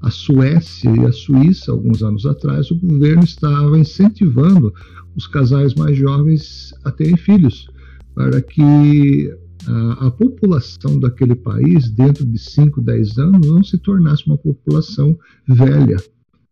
A 0.00 0.10
Suécia 0.10 0.90
e 0.90 1.06
a 1.06 1.12
Suíça, 1.12 1.72
alguns 1.72 2.02
anos 2.02 2.26
atrás, 2.26 2.70
o 2.70 2.76
governo 2.76 3.24
estava 3.24 3.78
incentivando 3.78 4.72
os 5.16 5.26
casais 5.26 5.74
mais 5.74 5.96
jovens 5.96 6.74
a 6.84 6.90
terem 6.90 7.16
filhos, 7.16 7.70
para 8.14 8.40
que 8.40 9.34
a, 9.66 10.06
a, 10.06 10.10
população 10.10 10.98
daquele 10.98 11.34
país, 11.34 11.90
dentro 11.90 12.24
de 12.24 12.38
5, 12.38 12.80
10 12.80 13.18
anos, 13.18 13.46
não 13.46 13.62
se 13.62 13.78
tornasse 13.78 14.26
uma 14.26 14.36
população 14.36 15.18
velha, 15.46 15.96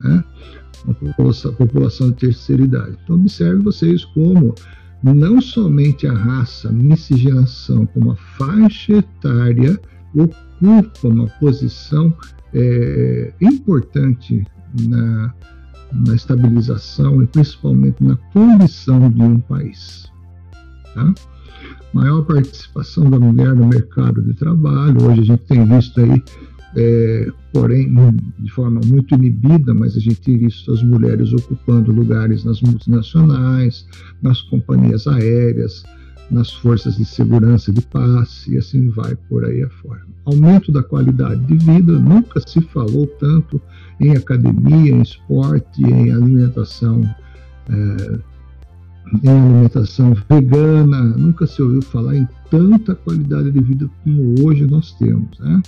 né? 0.00 0.24
uma 0.84 0.94
população, 0.94 1.54
população 1.54 2.10
de 2.10 2.16
terceira 2.16 2.62
idade. 2.62 2.96
Então, 3.02 3.16
observe 3.16 3.62
vocês 3.62 4.04
como 4.04 4.54
não 5.02 5.40
somente 5.40 6.06
a 6.06 6.12
raça, 6.12 6.70
miscigenação, 6.72 7.86
como 7.86 8.12
a 8.12 8.16
faixa 8.16 8.94
etária 8.94 9.78
ocupa 10.14 11.08
uma 11.08 11.26
posição 11.40 12.14
é, 12.54 13.32
importante 13.40 14.44
na, 14.88 15.34
na 15.92 16.14
estabilização 16.14 17.22
e 17.22 17.26
principalmente 17.26 18.02
na 18.02 18.16
condição 18.32 19.10
de 19.10 19.22
um 19.22 19.40
país. 19.40 20.10
Tá? 20.94 21.14
Maior 21.92 22.22
participação 22.22 23.10
da 23.10 23.18
mulher 23.18 23.54
no 23.54 23.66
mercado 23.66 24.22
de 24.22 24.34
trabalho. 24.34 25.02
Hoje 25.02 25.20
a 25.20 25.24
gente 25.24 25.42
tem 25.44 25.64
visto 25.64 26.00
aí, 26.00 26.22
é, 26.76 27.30
porém 27.52 27.92
de 28.38 28.50
forma 28.50 28.80
muito 28.86 29.14
inibida, 29.14 29.74
mas 29.74 29.96
a 29.96 30.00
gente 30.00 30.20
tem 30.20 30.38
visto 30.38 30.72
as 30.72 30.82
mulheres 30.82 31.32
ocupando 31.32 31.92
lugares 31.92 32.44
nas 32.44 32.60
multinacionais, 32.62 33.86
nas 34.22 34.40
companhias 34.42 35.06
aéreas, 35.06 35.84
nas 36.30 36.50
forças 36.50 36.96
de 36.96 37.04
segurança 37.04 37.70
de 37.70 37.82
paz 37.82 38.46
e 38.48 38.56
assim 38.56 38.88
vai 38.88 39.14
por 39.28 39.44
aí 39.44 39.62
afora. 39.62 40.00
Aumento 40.24 40.72
da 40.72 40.82
qualidade 40.82 41.44
de 41.44 41.56
vida, 41.58 41.98
nunca 41.98 42.40
se 42.40 42.60
falou 42.60 43.06
tanto 43.18 43.60
em 44.00 44.16
academia, 44.16 44.92
em 44.92 45.02
esporte, 45.02 45.82
em 45.82 46.10
alimentação 46.10 47.02
é, 47.68 48.18
em 49.22 49.28
alimentação 49.28 50.14
vegana, 50.28 51.02
nunca 51.02 51.46
se 51.46 51.60
ouviu 51.62 51.82
falar 51.82 52.16
em 52.16 52.28
tanta 52.50 52.94
qualidade 52.94 53.50
de 53.50 53.60
vida 53.60 53.90
como 54.02 54.34
hoje 54.46 54.66
nós 54.66 54.92
temos. 54.92 55.38
Né? 55.38 55.62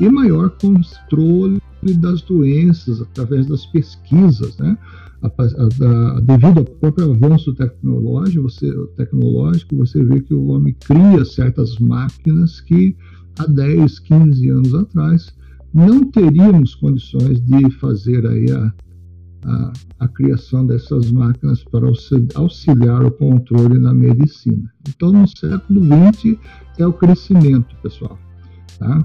e 0.00 0.08
maior 0.08 0.50
controle 0.50 1.60
das 1.98 2.22
doenças 2.22 3.02
através 3.02 3.46
das 3.46 3.66
pesquisas, 3.66 4.56
né? 4.58 4.76
A, 5.22 5.26
a, 5.26 6.16
a, 6.16 6.20
devido 6.20 6.58
ao 6.60 6.64
próprio 6.64 7.12
avanço 7.12 7.52
tecnológico 7.52 8.42
você, 8.44 8.72
tecnológico, 8.96 9.76
você 9.76 10.02
vê 10.02 10.20
que 10.22 10.32
o 10.32 10.46
homem 10.46 10.74
cria 10.80 11.22
certas 11.26 11.78
máquinas 11.78 12.62
que 12.62 12.96
há 13.38 13.46
10, 13.46 13.98
15 13.98 14.48
anos 14.48 14.74
atrás 14.74 15.34
não 15.74 16.10
teríamos 16.10 16.74
condições 16.74 17.38
de 17.42 17.70
fazer 17.72 18.26
aí 18.26 18.50
a, 18.50 18.72
a, 19.44 19.72
a, 20.00 20.08
criação 20.08 20.66
dessas 20.66 21.10
máquinas 21.10 21.64
para 21.64 21.86
auxiliar 22.34 23.04
o 23.04 23.10
controle 23.10 23.78
na 23.78 23.94
medicina. 23.94 24.70
Então, 24.88 25.12
no 25.12 25.26
século 25.26 25.80
XX 25.82 26.38
é 26.78 26.86
o 26.86 26.92
crescimento, 26.92 27.74
pessoal. 27.82 28.18
Tá? 28.78 29.04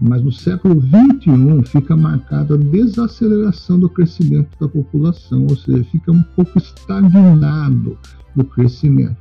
Mas 0.00 0.22
no 0.22 0.32
século 0.32 0.80
XXI 0.80 1.64
fica 1.64 1.96
marcada 1.96 2.54
a 2.54 2.58
desaceleração 2.58 3.78
do 3.78 3.88
crescimento 3.88 4.50
da 4.60 4.68
população, 4.68 5.46
ou 5.48 5.56
seja, 5.56 5.84
fica 5.84 6.10
um 6.10 6.22
pouco 6.22 6.58
estagnado 6.58 7.98
o 8.36 8.44
crescimento. 8.44 9.16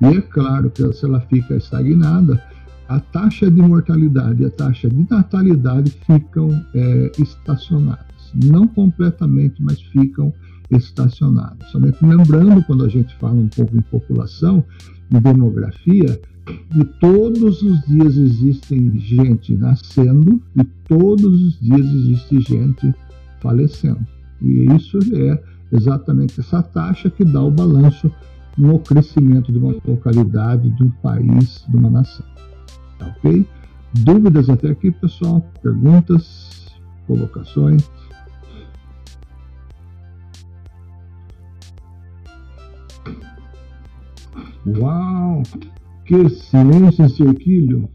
E 0.00 0.06
é 0.06 0.20
claro 0.20 0.70
que 0.70 0.92
se 0.92 1.04
ela 1.04 1.20
fica 1.22 1.56
estagnada, 1.56 2.42
a 2.88 2.98
taxa 2.98 3.50
de 3.50 3.60
mortalidade 3.60 4.42
e 4.42 4.46
a 4.46 4.50
taxa 4.50 4.88
de 4.88 5.06
natalidade 5.10 5.90
ficam 6.06 6.48
é, 6.74 7.12
estacionadas. 7.18 8.06
Não 8.34 8.66
completamente, 8.66 9.62
mas 9.62 9.80
ficam 9.80 10.32
estacionadas. 10.70 11.68
Somente 11.70 12.04
lembrando, 12.04 12.62
quando 12.64 12.84
a 12.84 12.88
gente 12.88 13.14
fala 13.16 13.34
um 13.34 13.48
pouco 13.48 13.76
em 13.76 13.80
população 13.82 14.64
e 15.10 15.18
demografia, 15.20 16.20
que 16.70 16.84
todos 17.00 17.62
os 17.62 17.80
dias 17.82 18.16
existem 18.16 18.98
gente 18.98 19.54
nascendo 19.56 20.40
e 20.56 20.64
todos 20.86 21.42
os 21.42 21.60
dias 21.60 21.86
existe 21.86 22.40
gente 22.40 22.94
falecendo. 23.40 24.06
E 24.40 24.66
isso 24.74 24.98
é 25.14 25.42
exatamente 25.72 26.40
essa 26.40 26.62
taxa 26.62 27.10
que 27.10 27.24
dá 27.24 27.42
o 27.42 27.50
balanço 27.50 28.10
no 28.56 28.78
crescimento 28.78 29.52
de 29.52 29.58
uma 29.58 29.74
localidade, 29.86 30.70
de 30.70 30.82
um 30.82 30.90
país, 30.90 31.64
de 31.68 31.76
uma 31.76 31.90
nação. 31.90 32.26
Tá 32.98 33.06
ok? 33.06 33.46
Dúvidas 34.00 34.50
até 34.50 34.70
aqui, 34.70 34.90
pessoal? 34.90 35.40
Perguntas? 35.62 36.76
Colocações? 37.06 37.88
Uau! 44.66 45.42
Que 46.04 46.28
silêncio 46.28 47.04
esse 47.04 47.22
orquídeo! 47.22 47.88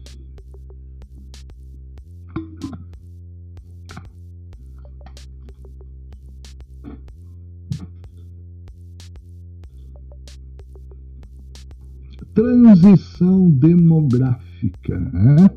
Transição 12.34 13.48
demográfica. 13.48 14.98
Né? 14.98 15.50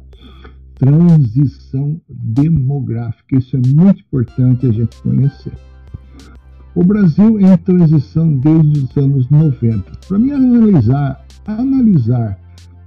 Transição 0.76 2.00
demográfica. 2.08 3.38
Isso 3.38 3.58
é 3.58 3.62
muito 3.68 4.02
importante 4.02 4.68
a 4.68 4.72
gente 4.72 5.02
conhecer. 5.02 5.54
O 6.78 6.84
Brasil 6.84 7.40
em 7.42 7.58
transição 7.58 8.32
desde 8.34 8.82
os 8.82 8.96
anos 8.98 9.28
90. 9.32 9.84
Para 10.08 10.20
mim 10.20 10.30
analisar, 10.30 11.26
analisar 11.48 12.38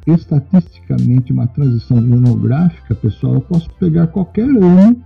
estatisticamente 0.06 1.32
uma 1.32 1.48
transição 1.48 2.00
demográfica, 2.00 2.94
pessoal, 2.94 3.34
eu 3.34 3.40
posso 3.40 3.68
pegar 3.80 4.06
qualquer 4.06 4.48
ano 4.48 4.96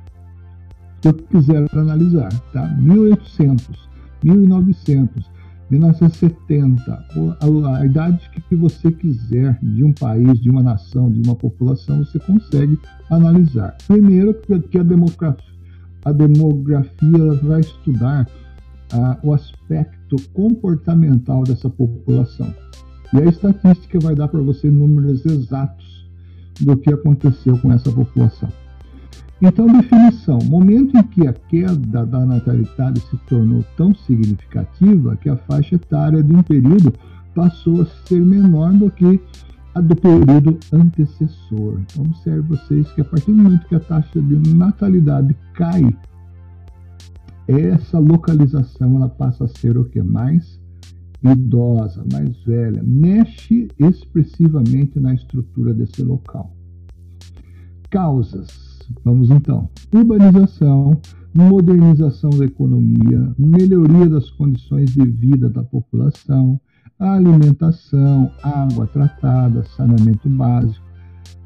que 1.01 1.09
eu 1.09 1.15
quiser 1.15 1.67
analisar, 1.73 2.29
tá? 2.53 2.69
1800, 2.79 3.89
1900, 4.23 5.31
1970, 5.71 7.07
a, 7.41 7.79
a 7.79 7.87
idade 7.87 8.31
que 8.47 8.55
você 8.55 8.93
quiser 8.93 9.59
de 9.63 9.83
um 9.83 9.95
país, 9.95 10.39
de 10.39 10.51
uma 10.51 10.63
nação, 10.63 11.11
de 11.11 11.27
uma 11.27 11.35
população, 11.35 12.05
você 12.05 12.19
consegue 12.19 12.79
analisar. 13.11 13.79
Primeiro, 13.87 14.35
que 14.71 14.79
a 14.79 14.83
demografia, 14.83 15.55
a 16.05 16.13
demografia 16.13 17.33
vai 17.43 17.61
estudar 17.61 18.29
ah, 18.95 19.19
o 19.23 19.35
aspecto 19.35 20.17
comportamental 20.33 21.43
dessa 21.43 21.69
população. 21.69 22.55
E 23.13 23.19
a 23.19 23.25
estatística 23.25 23.99
vai 24.01 24.15
dar 24.15 24.29
para 24.29 24.41
você 24.41 24.71
números 24.71 25.25
exatos 25.27 26.09
do 26.61 26.77
que 26.77 26.93
aconteceu 26.93 27.59
com 27.59 27.73
essa 27.73 27.91
população. 27.91 28.49
Então, 29.43 29.67
definição: 29.67 30.39
momento 30.45 30.97
em 30.97 31.03
que 31.03 31.27
a 31.27 31.33
queda 31.33 32.07
da 32.07 32.25
natalidade 32.25 33.01
se 33.01 33.17
tornou 33.29 33.65
tão 33.77 33.95
significativa 33.95 35.17
que 35.17 35.29
a 35.29 35.37
faixa 35.37 35.75
etária 35.75 36.23
de 36.23 36.35
um 36.35 36.43
período 36.43 36.95
passou 37.35 37.83
a 37.83 37.87
ser 38.07 38.21
menor 38.21 38.73
do 38.73 38.91
que 38.91 39.21
a 39.75 39.81
do 39.81 39.97
período 39.97 40.59
antecessor. 40.73 41.81
Então, 41.81 42.05
observe 42.05 42.43
vocês 42.43 42.91
que 42.93 43.01
a 43.01 43.05
partir 43.05 43.33
do 43.33 43.43
momento 43.43 43.67
que 43.67 43.75
a 43.75 43.81
taxa 43.81 44.21
de 44.21 44.55
natalidade 44.55 45.37
cai, 45.55 45.83
essa 47.47 47.99
localização 47.99 48.97
ela 48.97 49.09
passa 49.09 49.45
a 49.45 49.49
ser 49.49 49.77
o 49.77 49.85
que 49.85 50.03
mais 50.03 50.61
idosa, 51.23 52.05
mais 52.13 52.37
velha, 52.45 52.83
mexe 52.83 53.69
expressivamente 53.79 55.01
na 55.01 55.15
estrutura 55.15 55.73
desse 55.73 56.03
local. 56.03 56.55
Causas 57.91 58.75
Vamos 59.05 59.31
então. 59.31 59.69
Urbanização, 59.93 61.01
modernização 61.35 62.31
da 62.31 62.45
economia, 62.45 63.35
melhoria 63.39 64.09
das 64.09 64.31
condições 64.31 64.91
de 64.91 65.05
vida 65.05 65.49
da 65.49 65.63
população, 65.63 66.61
alimentação, 66.99 68.31
água 68.43 68.87
tratada, 68.87 69.65
saneamento 69.77 70.29
básico, 70.29 70.85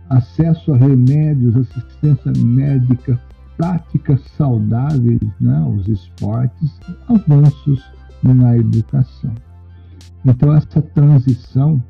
acesso 0.08 0.72
a 0.72 0.76
remédios, 0.76 1.56
assistência 1.56 2.32
médica, 2.44 3.20
práticas 3.58 4.22
saudáveis, 4.36 5.20
né, 5.38 5.60
os 5.76 5.86
esportes, 5.88 6.80
avanços 7.08 7.84
na 8.22 8.56
educação. 8.56 9.34
Então, 10.24 10.54
essa 10.54 10.80
transição 10.80 11.82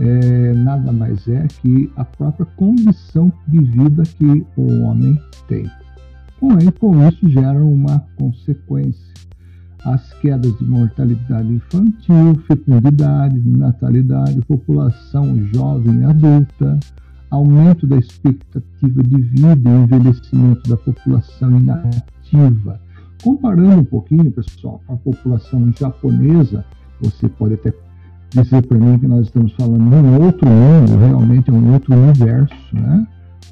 é, 0.00 0.52
nada 0.52 0.92
mais 0.92 1.26
é 1.28 1.46
que 1.46 1.90
a 1.96 2.04
própria 2.04 2.46
condição 2.56 3.32
de 3.48 3.58
vida 3.58 4.02
que 4.02 4.46
o 4.56 4.82
homem 4.82 5.18
tem. 5.48 5.64
Com, 6.38 6.48
com 6.78 7.08
isso 7.08 7.28
gera 7.28 7.64
uma 7.64 8.04
consequência. 8.16 9.14
As 9.84 10.12
quedas 10.14 10.56
de 10.58 10.64
mortalidade 10.64 11.52
infantil, 11.52 12.34
fecundidade, 12.46 13.38
natalidade, 13.50 14.40
população 14.46 15.44
jovem 15.54 16.00
e 16.00 16.04
adulta, 16.04 16.78
aumento 17.34 17.86
da 17.86 17.96
expectativa 17.96 19.02
de 19.02 19.22
vida 19.22 19.70
e 19.70 19.82
envelhecimento 19.82 20.68
da 20.68 20.76
população 20.76 21.58
inativa. 21.58 22.80
Comparando 23.22 23.80
um 23.80 23.84
pouquinho, 23.84 24.30
pessoal, 24.30 24.80
com 24.86 24.94
a 24.94 24.96
população 24.96 25.72
japonesa, 25.78 26.64
você 27.00 27.28
pode 27.28 27.54
até 27.54 27.72
dizer 28.30 28.66
para 28.66 28.78
mim 28.78 28.98
que 28.98 29.06
nós 29.06 29.26
estamos 29.26 29.52
falando 29.52 29.88
de 29.88 29.96
um 29.96 30.24
outro 30.24 30.48
mundo, 30.48 30.98
realmente 30.98 31.50
é 31.50 31.52
um 31.52 31.72
outro 31.72 31.94
universo, 31.94 32.54
né? 32.72 33.06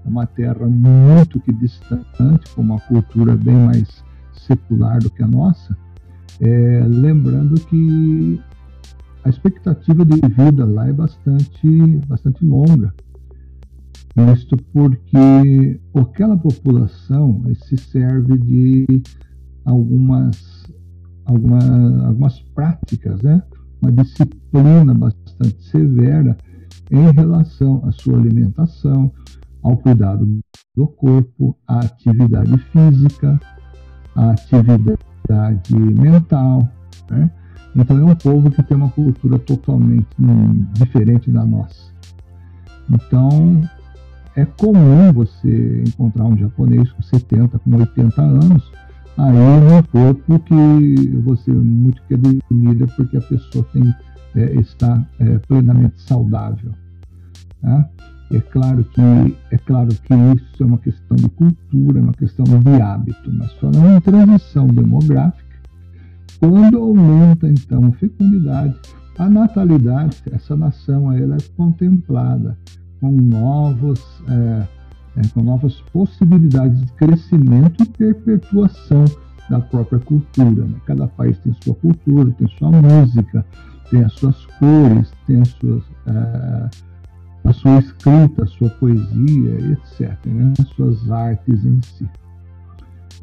É 0.05 0.09
uma 0.09 0.27
terra 0.27 0.67
muito 0.67 1.41
que 1.41 1.53
distante, 1.53 2.51
com 2.55 2.63
uma 2.63 2.81
cultura 2.81 3.37
bem 3.37 3.55
mais 3.55 4.05
secular 4.33 4.99
do 4.99 5.11
que 5.11 5.23
a 5.23 5.27
nossa. 5.27 5.77
É, 6.41 6.85
lembrando 6.87 7.55
que 7.67 8.41
a 9.25 9.29
expectativa 9.29 10.05
de 10.05 10.21
vida 10.29 10.65
lá 10.65 10.89
é 10.89 10.93
bastante, 10.93 12.01
bastante 12.09 12.45
longa. 12.45 12.93
Isto 14.17 14.57
porque 14.73 15.81
aquela 15.95 16.37
população 16.37 17.43
se 17.67 17.79
serve 17.79 18.37
de 18.39 19.03
algumas, 19.65 20.65
alguma, 21.25 22.07
algumas 22.07 22.41
práticas, 22.55 23.23
né? 23.23 23.43
uma 23.81 23.91
disciplina 23.91 24.93
bastante 24.95 25.63
severa 25.65 26.37
em 26.91 27.11
relação 27.13 27.83
à 27.87 27.93
sua 27.93 28.19
alimentação, 28.19 29.11
ao 29.63 29.79
cuidado 29.79 30.29
do 30.77 30.87
corpo, 30.87 31.57
à 31.67 31.81
atividade 31.81 32.59
física, 32.59 33.41
à 34.15 34.33
atividade 34.33 35.75
mental. 35.75 36.69
Né? 37.11 37.31
Então 37.75 37.99
é 37.99 38.05
um 38.05 38.15
povo 38.15 38.51
que 38.51 38.63
tem 38.63 38.77
uma 38.77 38.91
cultura 38.91 39.39
totalmente 39.39 40.09
diferente 40.75 41.31
da 41.31 41.47
nossa. 41.47 41.93
Então 42.91 43.63
é 44.37 44.45
comum 44.45 45.13
você 45.13 45.85
encontrar 45.87 46.25
um 46.25 46.37
japonês 46.37 46.91
com 46.93 47.03
70, 47.03 47.59
com 47.59 47.77
80 47.77 48.23
anos 48.23 48.73
aí 49.19 49.37
um 49.37 49.83
corpo 49.83 50.39
que 50.41 51.21
você 51.25 51.53
muito 51.53 52.03
que 52.09 52.15
admira 52.15 52.87
porque 52.97 53.17
a 53.17 53.21
pessoa 53.21 53.65
tem, 53.73 53.95
é, 54.35 54.55
está 54.55 55.05
é, 55.19 55.39
plenamente 55.39 56.01
saudável. 56.01 56.73
Tá? 57.61 57.89
É 58.33 58.41
claro 58.41 58.83
que 58.85 59.01
é 59.51 59.59
claro 59.59 59.89
que 59.89 60.15
isso 60.15 60.63
é 60.63 60.65
uma 60.65 60.79
questão 60.79 61.17
de 61.17 61.29
cultura, 61.29 61.99
é 61.99 62.03
uma 62.03 62.15
questão 62.15 62.45
de 62.45 62.83
hábito, 62.83 63.31
mas 63.33 63.53
falando 63.55 63.97
em 63.97 64.01
transição 64.01 64.67
demográfica, 64.69 65.53
quando 66.41 66.79
aumenta 66.79 67.47
então 67.49 67.85
a 67.85 67.93
fecundidade, 67.93 68.75
a 69.19 69.29
natalidade, 69.29 70.17
essa 70.33 70.57
nação 70.57 71.13
ela 71.13 71.37
é 71.37 71.41
contemplada 71.57 72.57
com 73.03 73.11
novos 73.11 74.01
é, 74.29 74.67
é, 75.17 75.29
com 75.35 75.43
novas 75.43 75.75
possibilidades 75.93 76.81
de 76.81 76.93
crescimento 76.93 77.83
e 77.83 77.87
perpetuação 77.87 79.05
da 79.51 79.61
própria 79.61 79.99
cultura. 79.99 80.65
Né? 80.65 80.77
Cada 80.87 81.07
país 81.09 81.37
tem 81.41 81.55
sua 81.63 81.75
cultura, 81.75 82.31
tem 82.33 82.49
sua 82.57 82.71
música, 82.71 83.45
tem 83.91 84.05
as 84.05 84.13
suas 84.15 84.47
cores, 84.59 85.13
tem 85.27 85.41
as 85.41 85.49
suas, 85.49 85.83
uh, 85.83 86.71
a 87.45 87.53
sua 87.53 87.79
escrita, 87.81 88.45
a 88.45 88.47
sua 88.47 88.71
poesia, 88.71 89.73
etc. 89.73 90.17
Né? 90.27 90.55
As 90.59 90.69
suas 90.69 91.11
artes 91.11 91.65
em 91.65 91.81
si. 91.83 92.09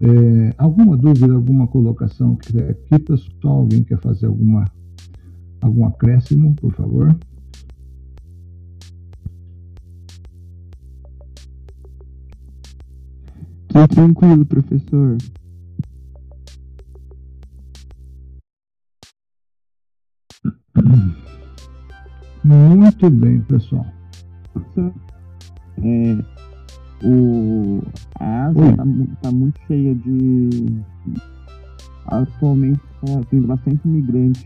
É, 0.01 0.53
alguma 0.57 0.95
dúvida, 0.95 1.33
alguma 1.33 1.67
colocação 1.67 2.37
aqui, 2.39 2.99
pessoal? 2.99 3.61
Alguém 3.61 3.83
quer 3.83 3.99
fazer 3.99 4.27
alguma, 4.27 4.65
algum 5.61 5.87
acréscimo, 5.87 6.53
por 6.55 6.73
favor? 6.73 7.17
Tô 13.79 13.87
tranquilo, 13.87 14.45
professor. 14.45 15.17
Muito 22.43 23.09
bem, 23.09 23.39
pessoal. 23.43 23.85
É, 25.81 26.17
o, 27.05 27.81
a 28.19 28.47
Ásia 28.47 28.69
está 28.71 28.83
tá 29.21 29.31
muito 29.31 29.57
cheia 29.65 29.95
de. 29.95 30.49
Atualmente 32.07 32.81
está 33.01 33.21
tendo 33.29 33.47
bastante 33.47 33.79
imigrante 33.87 34.45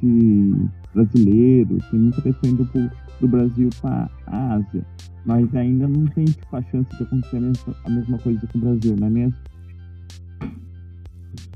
brasileiro, 0.93 1.77
tem 1.89 1.99
muita 1.99 2.21
pessoa 2.21 2.51
indo 2.51 2.65
pro, 2.65 2.89
do 3.19 3.27
Brasil 3.27 3.69
para 3.81 4.09
a 4.27 4.53
Ásia. 4.55 4.85
Mas 5.25 5.55
ainda 5.55 5.87
não 5.87 6.05
tem 6.07 6.25
tipo, 6.25 6.55
a 6.55 6.61
chance 6.63 6.89
de 6.97 7.03
acontecer 7.03 7.37
a 7.85 7.89
mesma, 7.89 8.17
coisa 8.19 8.47
com 8.47 8.57
o 8.57 8.61
Brasil, 8.61 8.95
não 8.97 9.07
é 9.07 9.09
mesmo? 9.09 9.35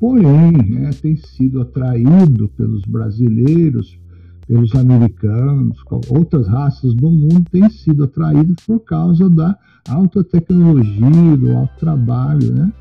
Porém, 0.04 0.52
né, 0.52 0.90
tem 1.02 1.16
sido 1.16 1.62
atraído 1.62 2.50
pelos 2.58 2.82
brasileiros, 2.84 3.98
pelos 4.46 4.76
americanos, 4.76 5.82
outras 6.10 6.46
raças 6.46 6.94
do 6.94 7.10
mundo, 7.10 7.46
tem 7.50 7.70
sido 7.70 8.04
atraído 8.04 8.54
por 8.68 8.82
causa 8.82 9.30
da 9.30 9.58
alta 9.88 10.22
tecnologia, 10.22 11.38
do 11.38 11.56
alto 11.56 11.80
trabalho, 11.80 12.54
né, 12.54 12.74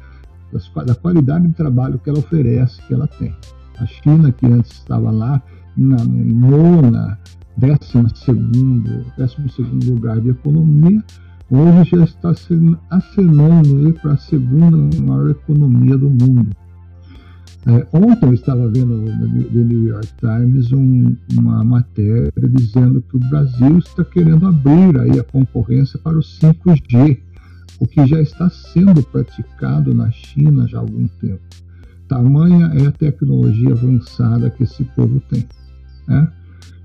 da 0.85 0.97
qualidade 0.97 1.47
de 1.47 1.55
trabalho 1.55 1.97
que 2.01 2.11
ela 2.11 2.19
oferece, 2.19 2.83
que 2.89 2.93
ela 2.93 3.07
tem. 3.07 3.33
A 3.79 3.87
China, 3.87 4.33
que 4.33 4.47
antes 4.47 4.73
estava 4.73 5.13
lá 5.13 5.41
na 5.77 6.05
nona, 6.05 7.21
décimo 7.57 8.09
segundo, 8.17 9.07
décimo 9.17 9.49
segundo 9.49 9.93
lugar 9.93 10.21
de 10.21 10.31
economia, 10.31 11.01
hoje 11.49 11.91
já 11.93 12.03
está 12.03 12.35
acenando 12.91 13.93
para 14.03 14.15
a 14.15 14.17
segunda 14.17 15.01
maior 15.01 15.31
economia 15.31 15.97
do 15.97 16.11
mundo. 16.11 16.62
É, 17.65 17.87
ontem 17.93 18.27
eu 18.27 18.35
estava 18.35 18.69
vendo 18.69 18.97
no 18.97 19.65
New 19.65 19.87
York 19.87 20.09
Times 20.19 20.73
um, 20.73 21.15
uma 21.39 21.63
matéria 21.63 22.33
dizendo 22.37 23.01
que 23.03 23.17
o 23.17 23.21
Brasil 23.21 23.79
está 23.79 24.05
querendo 24.05 24.47
abrir 24.47 24.99
aí 24.99 25.21
a 25.21 25.23
concorrência 25.23 25.97
para 25.99 26.19
o 26.19 26.21
5G, 26.21 27.19
o 27.79 27.87
que 27.87 28.05
já 28.05 28.21
está 28.21 28.51
sendo 28.51 29.01
praticado 29.05 29.95
na 29.95 30.11
China 30.11 30.67
já 30.67 30.79
há 30.79 30.81
algum 30.81 31.07
tempo. 31.21 31.41
Tamanha 32.09 32.67
é 32.75 32.87
a 32.87 32.93
tecnologia 32.93 33.71
avançada 33.71 34.51
que 34.51 34.65
esse 34.65 34.83
povo 34.97 35.23
tem. 35.31 35.47
Né? 36.09 36.29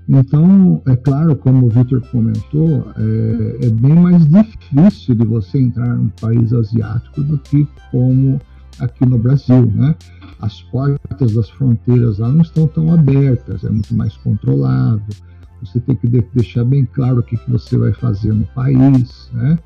Então, 0.08 0.80
é 0.86 0.96
claro, 0.96 1.36
como 1.36 1.66
o 1.66 1.68
Victor 1.68 2.00
comentou, 2.10 2.86
é, 2.96 3.66
é, 3.66 3.70
bem 3.70 3.94
mais 3.94 4.24
difícil 4.26 5.14
de 5.16 5.26
você 5.26 5.58
entrar 5.58 5.96
num 5.96 6.08
país 6.20 6.52
asiático 6.52 7.22
do 7.22 7.36
que 7.36 7.68
como 7.90 8.40
aqui 8.80 9.06
no 9.06 9.18
Brasil, 9.18 9.66
né? 9.66 9.94
As 10.40 10.62
portas 10.62 11.32
das 11.34 11.50
fronteiras 11.50 12.18
lá 12.18 12.28
não 12.28 12.42
estão 12.42 12.66
tão 12.68 12.92
abertas, 12.92 13.64
é 13.64 13.70
muito 13.70 13.94
mais 13.94 14.16
controlado. 14.18 15.02
Você 15.60 15.80
tem 15.80 15.96
que 15.96 16.06
deixar 16.06 16.64
bem 16.64 16.84
claro 16.84 17.18
o 17.18 17.22
que, 17.22 17.36
que 17.36 17.50
você 17.50 17.76
vai 17.76 17.92
fazer 17.92 18.32
no 18.32 18.46
país, 18.46 19.30
né? 19.32 19.58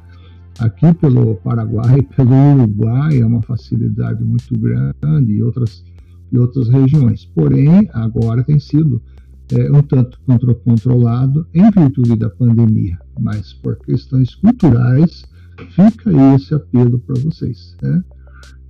Aqui 0.59 0.93
pelo 0.95 1.37
Paraguai 1.37 2.03
pelo 2.17 2.35
Uruguai 2.55 3.21
é 3.21 3.27
uma 3.27 3.43
facilidade 3.43 4.23
muito 4.23 4.59
grande 4.59 5.33
e 5.33 5.43
outras, 5.43 5.85
e 6.31 6.39
outras 6.39 6.69
regiões. 6.69 7.27
Porém, 7.35 7.89
agora 7.93 8.43
tem 8.43 8.59
sido 8.59 9.03
é, 9.51 9.71
um 9.71 9.83
tanto 9.83 10.19
controlado 10.65 11.47
em 11.55 11.71
virtude 11.71 12.17
da 12.17 12.31
pandemia, 12.31 12.99
mas 13.21 13.53
por 13.53 13.77
questões 13.77 14.35
culturais 14.35 15.25
fica 15.71 16.35
esse 16.35 16.55
apelo 16.55 16.99
para 17.01 17.21
vocês. 17.21 17.77
Né? 17.83 18.03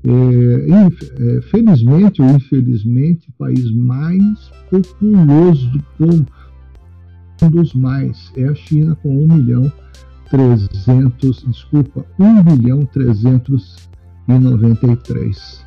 É, 0.04 0.10
é, 0.10 0.90
felizmente 1.42 2.20
ou 2.20 2.28
infelizmente, 2.30 3.28
o 3.28 3.32
país 3.32 3.70
mais 3.70 4.50
populoso 4.70 5.70
do 5.70 5.84
mundo, 6.00 6.26
um 7.42 7.50
dos 7.50 7.74
mais, 7.74 8.32
é 8.36 8.44
a 8.44 8.54
China 8.54 8.94
com 8.96 9.24
1 9.24 9.34
milhão 9.34 9.72
300, 10.30 11.44
desculpa, 11.46 12.04
1 12.18 12.42
bilhão 12.42 12.84
393 12.86 15.62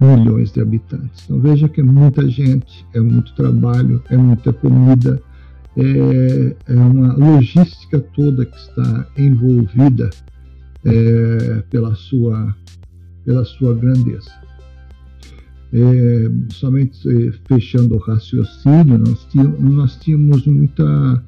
milhões 0.00 0.52
de 0.52 0.60
habitantes. 0.60 1.24
Então 1.24 1.40
veja 1.40 1.68
que 1.68 1.80
é 1.80 1.84
muita 1.84 2.28
gente, 2.28 2.86
é 2.94 3.00
muito 3.00 3.34
trabalho, 3.34 4.00
é 4.08 4.16
muita 4.16 4.52
comida, 4.52 5.20
é, 5.76 6.56
é 6.66 6.74
uma 6.74 7.14
logística 7.14 8.00
toda 8.00 8.46
que 8.46 8.56
está 8.56 9.06
envolvida 9.18 10.10
é, 10.84 11.62
pela, 11.70 11.94
sua, 11.94 12.54
pela 13.30 13.44
sua 13.44 13.74
grandeza. 13.74 14.28
É, 15.72 16.28
somente 16.52 16.98
é, 17.08 17.32
fechando 17.46 17.94
o 17.94 17.98
raciocínio, 17.98 18.98
nós 18.98 19.24
tínhamos, 19.30 19.60
nós 19.60 19.96
tínhamos 19.96 20.44
muita 20.46 21.24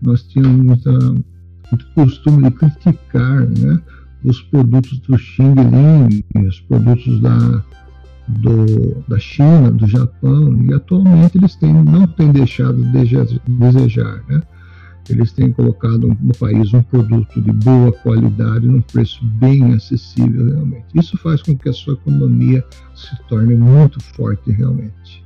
nós 0.00 0.22
tínhamos 0.22 0.64
muita, 0.64 0.92
muito 0.92 1.86
costume 1.94 2.48
de 2.48 2.50
criticar 2.56 3.40
né, 3.48 3.80
os 4.24 4.40
produtos 4.42 4.98
do 5.00 5.18
Xing 5.18 5.54
Ling, 5.54 6.46
os 6.46 6.60
produtos 6.60 7.20
da, 7.20 7.64
do, 8.28 9.02
da 9.08 9.18
China, 9.18 9.70
do 9.70 9.86
Japão, 9.86 10.64
e 10.64 10.74
atualmente 10.74 11.38
eles 11.38 11.54
têm, 11.56 11.72
não 11.72 12.06
têm 12.06 12.32
deixado 12.32 12.82
de 12.84 13.40
desejar. 13.48 14.24
Né? 14.28 14.42
Eles 15.08 15.32
têm 15.32 15.52
colocado 15.52 16.16
no 16.20 16.32
país 16.38 16.72
um 16.72 16.82
produto 16.82 17.40
de 17.40 17.52
boa 17.52 17.92
qualidade, 17.92 18.66
num 18.66 18.80
preço 18.80 19.24
bem 19.24 19.72
acessível 19.72 20.46
realmente. 20.46 20.86
Isso 20.94 21.16
faz 21.18 21.42
com 21.42 21.56
que 21.56 21.68
a 21.68 21.72
sua 21.72 21.94
economia 21.94 22.64
se 22.94 23.16
torne 23.28 23.54
muito 23.54 24.00
forte 24.14 24.50
realmente. 24.52 25.22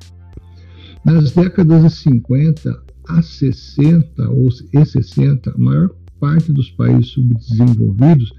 Nas 1.05 1.33
décadas 1.33 1.83
de 1.83 1.91
50 1.91 2.83
a 3.09 3.23
60 3.23 4.29
ou 4.31 4.49
e 4.73 4.85
60, 4.85 5.51
a 5.51 5.59
maior 5.59 5.91
parte 6.19 6.53
dos 6.53 6.71
países 6.71 7.09
subdesenvolvidos 7.09 8.33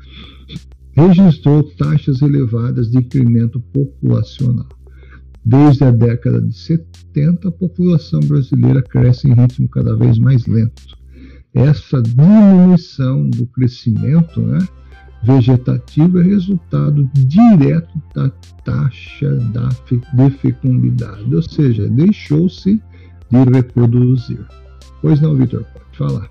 registrou 0.92 1.64
taxas 1.78 2.22
elevadas 2.22 2.90
de 2.90 2.98
incremento 2.98 3.60
populacional. 3.60 4.68
Desde 5.46 5.86
a 5.86 5.92
década 5.92 6.42
de 6.42 6.54
70, 6.54 7.48
a 7.48 7.52
população 7.52 8.20
brasileira 8.20 8.82
cresce 8.82 9.30
em 9.30 9.34
ritmo 9.34 9.70
cada 9.70 9.96
vez 9.96 10.18
mais 10.18 10.46
lento. 10.46 10.97
Essa 11.54 12.02
diminuição 12.02 13.30
do 13.30 13.46
crescimento 13.48 14.42
né, 14.42 14.60
vegetativo 15.24 16.20
é 16.20 16.24
resultado 16.24 17.10
direto 17.14 18.02
da 18.14 18.30
taxa 18.64 19.36
da 19.54 19.70
de 20.14 20.30
fecundidade, 20.38 21.34
ou 21.34 21.42
seja, 21.42 21.90
deixou-se 21.90 22.82
de 23.30 23.44
reproduzir. 23.52 24.46
Pois 25.02 25.20
não, 25.22 25.36
Vitor, 25.36 25.64
pode 25.74 25.98
falar. 25.98 26.30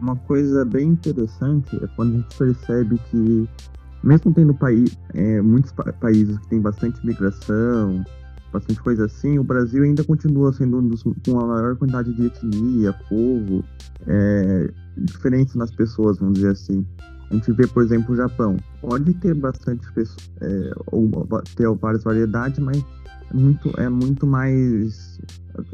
Uma 0.00 0.16
coisa 0.16 0.64
bem 0.64 0.88
interessante 0.90 1.74
é 1.82 1.86
quando 1.96 2.14
a 2.14 2.16
gente 2.18 2.36
percebe 2.36 3.00
que, 3.10 3.48
mesmo 4.04 4.32
tendo 4.32 4.56
é, 5.14 5.40
muitos 5.40 5.72
pa 5.72 5.92
países 5.94 6.38
que 6.38 6.48
têm 6.48 6.60
bastante 6.60 7.04
migração, 7.04 8.04
bastante 8.56 8.80
coisa 8.80 9.04
assim, 9.04 9.38
o 9.38 9.44
Brasil 9.44 9.82
ainda 9.82 10.02
continua 10.02 10.52
sendo 10.52 10.78
um 10.78 10.88
dos 10.88 11.02
com 11.02 11.40
a 11.40 11.46
maior 11.46 11.76
quantidade 11.76 12.12
de 12.14 12.26
etnia, 12.26 12.92
povo, 13.08 13.62
é, 14.06 14.70
diferentes 14.96 15.54
nas 15.54 15.70
pessoas, 15.70 16.18
vamos 16.18 16.34
dizer 16.34 16.50
assim. 16.50 16.84
A 17.30 17.34
gente 17.34 17.52
vê, 17.52 17.66
por 17.66 17.82
exemplo, 17.82 18.14
o 18.14 18.16
Japão. 18.16 18.56
Pode 18.80 19.12
ter 19.14 19.34
bastante 19.34 19.90
pessoas, 19.92 20.30
é, 20.40 20.70
ou 20.86 21.10
ter 21.56 21.68
várias 21.74 22.04
variedades, 22.04 22.58
mas 22.60 22.82
é 23.30 23.36
muito, 23.36 23.80
é 23.80 23.88
muito 23.88 24.26
mais 24.26 25.20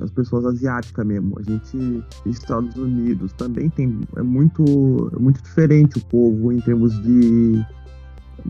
as 0.00 0.10
pessoas 0.10 0.44
asiáticas 0.46 1.06
mesmo. 1.06 1.38
A 1.38 1.42
gente, 1.42 2.02
Estados 2.26 2.74
Unidos 2.76 3.32
também 3.34 3.68
tem, 3.70 4.00
é 4.16 4.22
muito, 4.22 5.10
é 5.14 5.18
muito 5.18 5.42
diferente 5.42 5.98
o 5.98 6.04
povo 6.06 6.52
em 6.52 6.60
termos 6.60 7.00
de 7.02 7.64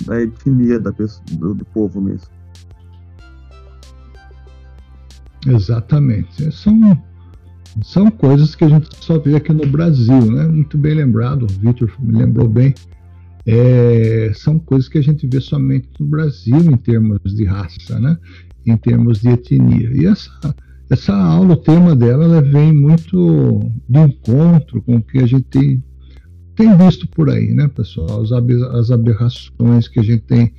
da 0.07 0.23
etnia 0.23 0.79
da 0.79 0.93
pessoa, 0.93 1.23
do, 1.33 1.55
do 1.55 1.65
povo 1.67 2.01
mesmo. 2.01 2.29
Exatamente. 5.47 6.53
São, 6.53 7.03
são 7.83 8.11
coisas 8.11 8.55
que 8.55 8.65
a 8.65 8.69
gente 8.69 8.89
só 9.01 9.19
vê 9.19 9.37
aqui 9.37 9.53
no 9.53 9.67
Brasil, 9.67 10.31
né? 10.31 10.47
Muito 10.47 10.79
bem 10.79 10.95
lembrado, 10.95 11.45
o 11.45 11.47
Vitor 11.47 11.91
me 12.01 12.19
lembrou 12.19 12.49
bem. 12.49 12.75
É, 13.45 14.31
são 14.35 14.59
coisas 14.59 14.89
que 14.89 14.99
a 14.99 15.03
gente 15.03 15.27
vê 15.27 15.41
somente 15.41 15.89
no 15.99 16.07
Brasil 16.07 16.59
em 16.59 16.77
termos 16.77 17.19
de 17.25 17.45
raça, 17.45 17.99
né? 17.99 18.17
Em 18.65 18.77
termos 18.77 19.21
de 19.21 19.31
etnia. 19.31 19.91
E 19.93 20.07
essa, 20.07 20.55
essa 20.89 21.15
aula, 21.15 21.55
o 21.55 21.57
tema 21.57 21.97
dela, 21.97 22.25
ela 22.25 22.41
vem 22.41 22.73
muito 22.73 23.59
de 23.89 23.99
encontro 23.99 24.81
com 24.83 24.97
o 24.97 25.03
que 25.03 25.19
a 25.19 25.27
gente 25.27 25.45
tem, 25.45 25.83
tem 26.55 26.77
visto 26.77 27.09
por 27.09 27.31
aí, 27.31 27.53
né, 27.53 27.67
pessoal? 27.67 28.23
As, 28.23 28.31
as 28.31 28.91
aberrações 28.93 29.89
que 29.89 29.99
a 29.99 30.05
gente 30.05 30.23
tem, 30.23 30.53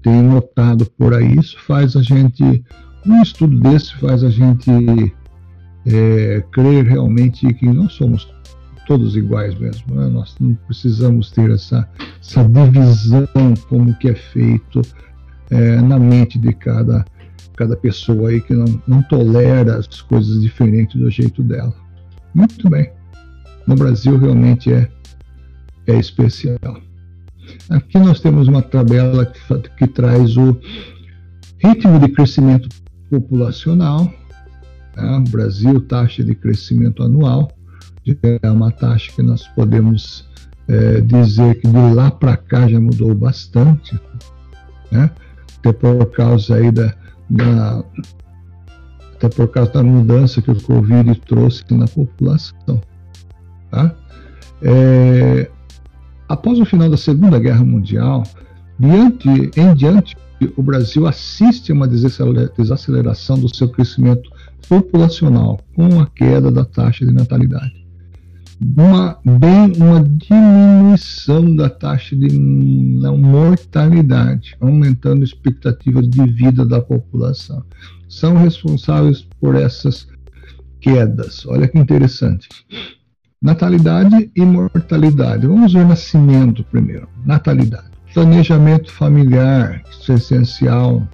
tem 0.00 0.22
notado 0.22 0.86
por 0.96 1.14
aí. 1.14 1.34
Isso 1.34 1.58
faz 1.66 1.96
a 1.96 2.02
gente 2.02 2.62
um 3.06 3.22
estudo 3.22 3.58
desse 3.60 3.94
faz 3.96 4.22
a 4.22 4.30
gente 4.30 4.70
é, 5.86 6.44
crer 6.52 6.84
realmente 6.84 7.52
que 7.54 7.66
nós 7.66 7.92
somos 7.94 8.28
todos 8.86 9.16
iguais 9.16 9.54
mesmo. 9.58 9.94
Né? 9.94 10.08
Nós 10.08 10.34
não 10.40 10.54
precisamos 10.66 11.30
ter 11.30 11.50
essa, 11.50 11.88
essa 12.20 12.44
divisão 12.44 13.28
como 13.68 13.94
que 13.94 14.08
é 14.08 14.14
feito 14.14 14.82
é, 15.50 15.80
na 15.80 15.98
mente 15.98 16.38
de 16.38 16.52
cada, 16.52 17.04
cada 17.56 17.76
pessoa 17.76 18.30
aí 18.30 18.40
que 18.40 18.54
não, 18.54 18.82
não 18.86 19.02
tolera 19.02 19.76
as 19.78 20.02
coisas 20.02 20.42
diferentes 20.42 21.00
do 21.00 21.10
jeito 21.10 21.42
dela. 21.42 21.74
Muito 22.34 22.68
bem. 22.68 22.90
No 23.66 23.74
Brasil 23.74 24.18
realmente 24.18 24.72
é, 24.72 24.88
é 25.86 25.98
especial. 25.98 26.58
Aqui 27.68 27.98
nós 27.98 28.20
temos 28.20 28.48
uma 28.48 28.62
tabela 28.62 29.26
que, 29.26 29.40
que 29.76 29.86
traz 29.86 30.36
o 30.36 30.58
ritmo 31.58 31.98
de 31.98 32.08
crescimento 32.08 32.68
populacional. 33.10 34.12
Né? 34.96 35.24
Brasil, 35.28 35.80
taxa 35.80 36.22
de 36.24 36.34
crescimento 36.34 37.02
anual, 37.02 37.50
é 38.22 38.50
uma 38.50 38.70
taxa 38.70 39.12
que 39.12 39.22
nós 39.22 39.46
podemos 39.48 40.28
é, 40.68 41.00
dizer 41.00 41.60
que 41.60 41.68
de 41.68 41.94
lá 41.94 42.10
para 42.10 42.36
cá 42.36 42.68
já 42.68 42.80
mudou 42.80 43.14
bastante, 43.14 43.98
né? 44.90 45.10
até 45.58 45.72
por 45.72 46.06
causa 46.06 46.56
aí 46.56 46.70
da, 46.70 46.94
da 47.28 47.84
até 49.14 49.28
por 49.28 49.48
causa 49.48 49.70
da 49.72 49.82
mudança 49.82 50.40
que 50.40 50.50
o 50.50 50.62
Covid 50.62 51.14
trouxe 51.26 51.62
na 51.70 51.86
população. 51.86 52.80
Tá? 53.70 53.94
É, 54.62 55.50
após 56.28 56.58
o 56.58 56.64
final 56.64 56.88
da 56.88 56.96
Segunda 56.96 57.38
Guerra 57.38 57.62
Mundial, 57.62 58.22
diante, 58.78 59.28
em 59.28 59.74
diante 59.74 60.16
o 60.56 60.62
Brasil 60.62 61.06
assiste 61.06 61.70
a 61.70 61.74
uma 61.74 61.88
desaceleração 61.88 63.38
do 63.38 63.54
seu 63.54 63.68
crescimento 63.68 64.30
populacional 64.68 65.60
com 65.74 66.00
a 66.00 66.06
queda 66.06 66.50
da 66.50 66.64
taxa 66.64 67.04
de 67.04 67.12
natalidade. 67.12 67.80
Uma, 68.76 69.18
bem 69.24 69.72
uma 69.78 70.02
diminuição 70.02 71.56
da 71.56 71.70
taxa 71.70 72.14
de 72.14 72.30
mortalidade, 72.38 74.54
aumentando 74.60 75.22
a 75.22 75.24
expectativa 75.24 76.02
de 76.02 76.26
vida 76.32 76.66
da 76.66 76.80
população. 76.80 77.64
São 78.08 78.36
responsáveis 78.36 79.26
por 79.40 79.54
essas 79.54 80.06
quedas. 80.80 81.46
Olha 81.46 81.68
que 81.68 81.78
interessante. 81.78 82.48
Natalidade 83.40 84.30
e 84.36 84.42
mortalidade. 84.42 85.46
Vamos 85.46 85.72
ver 85.72 85.86
nascimento 85.86 86.62
primeiro. 86.64 87.08
Natalidade. 87.24 87.88
Planejamento 88.14 88.92
familiar, 88.92 89.82
isso 89.90 90.12
é 90.12 90.14
essencial 90.16 91.06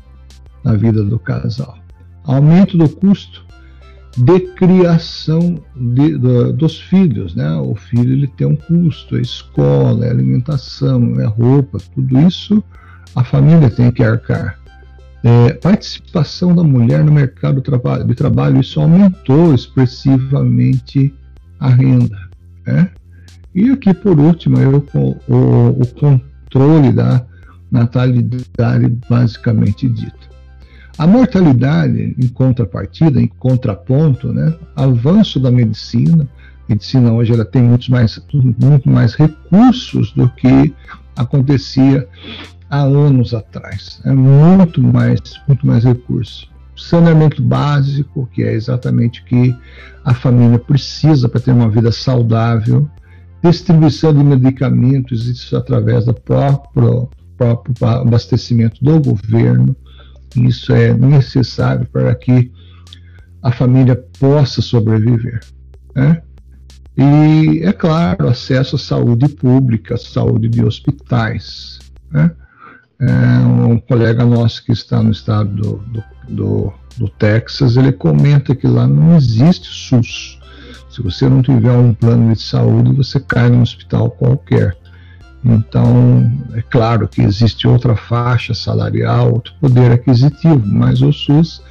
na 0.65 0.75
vida 0.75 1.03
do 1.05 1.19
casal. 1.19 1.79
Aumento 2.25 2.77
do 2.77 2.89
custo 2.89 3.45
de 4.17 4.41
criação 4.55 5.63
de, 5.77 6.19
de, 6.19 6.53
dos 6.55 6.81
filhos, 6.81 7.35
né? 7.35 7.55
O 7.57 7.75
filho 7.75 8.15
ele 8.15 8.27
tem 8.27 8.47
um 8.47 8.57
custo, 8.57 9.17
a 9.17 9.21
escola, 9.21 10.07
a 10.07 10.11
alimentação, 10.11 11.19
a 11.21 11.29
roupa, 11.29 11.79
tudo 11.95 12.19
isso 12.21 12.65
a 13.17 13.25
família 13.25 13.71
tem 13.71 13.91
que 13.91 14.05
arcar. 14.05 14.59
É, 15.25 15.55
participação 15.55 16.55
da 16.55 16.63
mulher 16.63 17.03
no 17.03 17.11
mercado 17.11 17.61
de 18.07 18.15
trabalho, 18.15 18.61
isso 18.61 18.81
aumentou 18.81 19.55
expressivamente 19.55 21.13
a 21.59 21.69
renda. 21.69 22.19
Né? 22.67 22.91
E 23.55 23.71
aqui, 23.71 23.93
por 23.95 24.21
último, 24.21 24.59
eu, 24.59 24.87
o, 24.95 25.17
o, 25.27 25.81
o 25.81 25.87
controle 26.57 26.91
da 26.91 27.23
natalidade 27.71 28.99
basicamente 29.09 29.89
dita. 29.89 30.27
A 30.97 31.07
mortalidade, 31.07 32.17
em 32.19 32.29
contrapartida, 32.29 33.21
em 33.21 33.27
contraponto, 33.27 34.33
né, 34.33 34.55
avanço 34.75 35.39
da 35.39 35.51
medicina, 35.51 36.27
a 36.67 36.73
medicina 36.73 37.13
hoje 37.13 37.35
ela 37.35 37.45
tem 37.45 37.63
muitos 37.63 37.91
mais, 37.91 38.19
muito 38.59 38.89
mais 38.89 39.15
recursos 39.15 40.13
do 40.13 40.29
que 40.31 40.75
acontecia 41.15 42.09
há 42.71 42.81
anos 42.81 43.35
atrás. 43.35 44.01
É 44.05 44.13
muito 44.13 44.83
mais, 44.83 45.21
muito 45.47 45.67
mais 45.67 45.85
recursos. 45.85 46.51
Saneamento 46.75 47.43
básico, 47.43 48.29
que 48.33 48.43
é 48.43 48.55
exatamente 48.55 49.21
o 49.21 49.25
que 49.25 49.55
a 50.05 50.15
família 50.15 50.59
precisa 50.59 51.29
para 51.29 51.41
ter 51.41 51.53
uma 51.53 51.69
vida 51.69 51.93
saudável, 51.93 52.89
distribuição 53.51 54.13
de 54.13 54.23
medicamentos, 54.23 55.27
isso 55.27 55.57
através 55.57 56.05
do 56.05 56.15
próprio, 56.15 57.09
próprio 57.37 57.75
abastecimento 57.89 58.83
do 58.83 59.01
governo. 59.01 59.75
Isso 60.37 60.73
é 60.73 60.93
necessário 60.93 61.87
para 61.87 62.15
que 62.15 62.53
a 63.43 63.53
família 63.53 63.97
possa 64.19 64.61
sobreviver. 64.61 65.41
Né? 65.95 66.21
E, 66.97 67.63
é 67.63 67.73
claro, 67.73 68.29
acesso 68.29 68.77
à 68.77 68.79
saúde 68.79 69.29
pública, 69.29 69.97
saúde 69.97 70.49
de 70.49 70.65
hospitais. 70.65 71.79
Né? 72.11 72.31
É, 72.99 73.39
um 73.47 73.79
colega 73.79 74.25
nosso 74.25 74.65
que 74.65 74.73
está 74.73 75.03
no 75.03 75.11
estado 75.11 75.51
do, 75.55 75.77
do, 75.77 76.05
do, 76.29 76.73
do 76.97 77.09
Texas, 77.09 77.77
ele 77.77 77.93
comenta 77.93 78.55
que 78.55 78.67
lá 78.67 78.87
não 78.87 79.17
existe 79.17 79.69
SUS. 79.69 80.36
Se 80.97 81.03
você 81.03 81.29
não 81.29 81.43
tiver 81.43 81.73
um 81.73 81.93
plano 81.93 82.33
de 82.33 82.41
saúde, 82.41 82.91
você 82.97 83.21
cai 83.21 83.51
num 83.51 83.61
hospital 83.61 84.09
qualquer. 84.13 84.75
Então, 85.45 86.33
é 86.55 86.63
claro 86.63 87.07
que 87.07 87.21
existe 87.21 87.69
outra 87.69 87.95
faixa 87.95 88.55
salarial, 88.55 89.31
outro 89.31 89.53
poder 89.61 89.93
aquisitivo, 89.93 90.63
mas 90.65 91.03
o 91.03 91.13
SUS, 91.13 91.63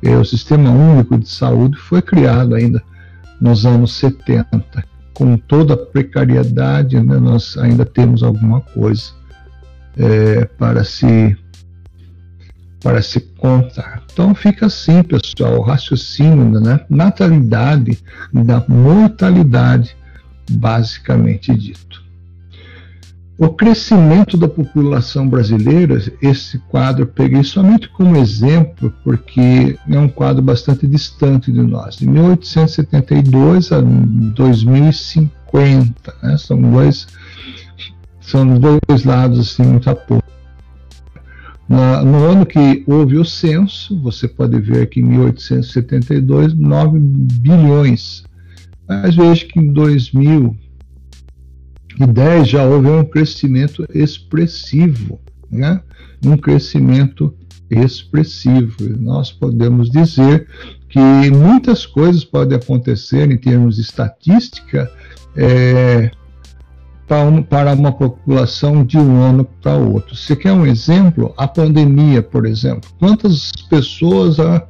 é, 0.00 0.16
o 0.16 0.24
Sistema 0.24 0.70
Único 0.70 1.18
de 1.18 1.28
Saúde, 1.28 1.76
foi 1.76 2.00
criado 2.00 2.54
ainda 2.54 2.80
nos 3.40 3.66
anos 3.66 3.94
70. 3.94 4.84
Com 5.12 5.36
toda 5.36 5.74
a 5.74 5.76
precariedade, 5.76 7.00
né, 7.00 7.18
nós 7.18 7.58
ainda 7.58 7.84
temos 7.84 8.22
alguma 8.22 8.60
coisa 8.60 9.10
é, 9.96 10.44
para 10.56 10.84
se 10.84 11.36
para 12.80 13.02
se 13.02 13.20
contar. 13.20 14.02
Então 14.12 14.34
fica 14.34 14.66
assim, 14.66 15.02
pessoal, 15.02 15.58
o 15.58 15.62
raciocínio 15.62 16.52
da 16.52 16.60
né? 16.60 16.80
natalidade 16.88 17.98
e 18.32 18.44
da 18.44 18.64
mortalidade, 18.68 19.96
basicamente 20.50 21.52
dito. 21.54 22.06
O 23.36 23.48
crescimento 23.50 24.36
da 24.36 24.48
população 24.48 25.28
brasileira, 25.28 26.00
esse 26.20 26.58
quadro 26.58 27.04
eu 27.04 27.06
peguei 27.06 27.44
somente 27.44 27.88
como 27.88 28.16
exemplo, 28.16 28.92
porque 29.04 29.78
é 29.88 29.98
um 29.98 30.08
quadro 30.08 30.42
bastante 30.42 30.88
distante 30.88 31.52
de 31.52 31.62
nós. 31.62 31.98
De 31.98 32.08
1872 32.08 33.70
a 33.70 33.80
2050, 33.80 36.14
né? 36.20 36.36
são 36.36 36.60
dois 36.60 37.06
são 38.20 38.58
dois 38.58 39.04
lados 39.04 39.38
assim 39.38 39.62
muito 39.62 39.88
a 39.88 39.94
pouco. 41.68 42.04
no 42.04 42.24
ano 42.24 42.46
que 42.46 42.82
houve 42.86 43.16
o 43.16 43.24
censo, 43.24 44.00
você 44.00 44.26
pode 44.26 44.58
ver 44.60 44.88
que 44.88 45.00
em 45.00 45.04
1872, 45.04 46.54
9 46.54 46.98
bilhões. 46.98 48.24
Mas 48.88 49.14
veja 49.14 49.46
que 49.46 49.60
em 49.60 49.72
2000 49.72 50.56
2010 51.98 52.48
já 52.48 52.64
houve 52.64 52.88
um 52.88 53.04
crescimento 53.04 53.84
expressivo, 53.92 55.20
né? 55.50 55.80
um 56.24 56.36
crescimento 56.36 57.34
expressivo. 57.68 58.76
Nós 58.98 59.32
podemos 59.32 59.90
dizer 59.90 60.46
que 60.88 60.98
muitas 61.30 61.84
coisas 61.84 62.24
podem 62.24 62.56
acontecer 62.56 63.30
em 63.30 63.36
termos 63.36 63.76
de 63.76 63.82
estatística 63.82 64.90
é, 65.36 66.10
para 67.08 67.72
uma 67.72 67.90
população 67.90 68.84
de 68.84 68.98
um 68.98 69.22
ano 69.22 69.44
para 69.62 69.74
outro. 69.76 70.14
Você 70.14 70.36
quer 70.36 70.52
um 70.52 70.66
exemplo? 70.66 71.32
A 71.36 71.48
pandemia, 71.48 72.22
por 72.22 72.44
exemplo. 72.44 72.90
Quantas 72.98 73.50
pessoas 73.70 74.38
a, 74.38 74.62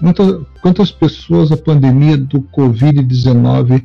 quantas, 0.00 0.42
quantas 0.60 0.90
pessoas 0.90 1.52
a 1.52 1.56
pandemia 1.56 2.16
do 2.16 2.40
Covid-19 2.40 3.84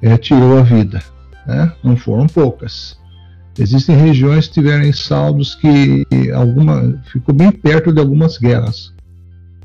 é, 0.00 0.16
tirou 0.16 0.58
a 0.58 0.62
vida? 0.62 1.02
né? 1.46 1.72
não 1.82 1.96
foram 1.96 2.26
poucas. 2.26 2.98
Existem 3.58 3.96
regiões 3.96 4.46
que 4.46 4.54
tiveram 4.54 4.90
saldos 4.92 5.54
que 5.54 6.06
alguma 6.32 6.98
ficou 7.12 7.34
bem 7.34 7.50
perto 7.50 7.92
de 7.92 8.00
algumas 8.00 8.38
guerras. 8.38 8.92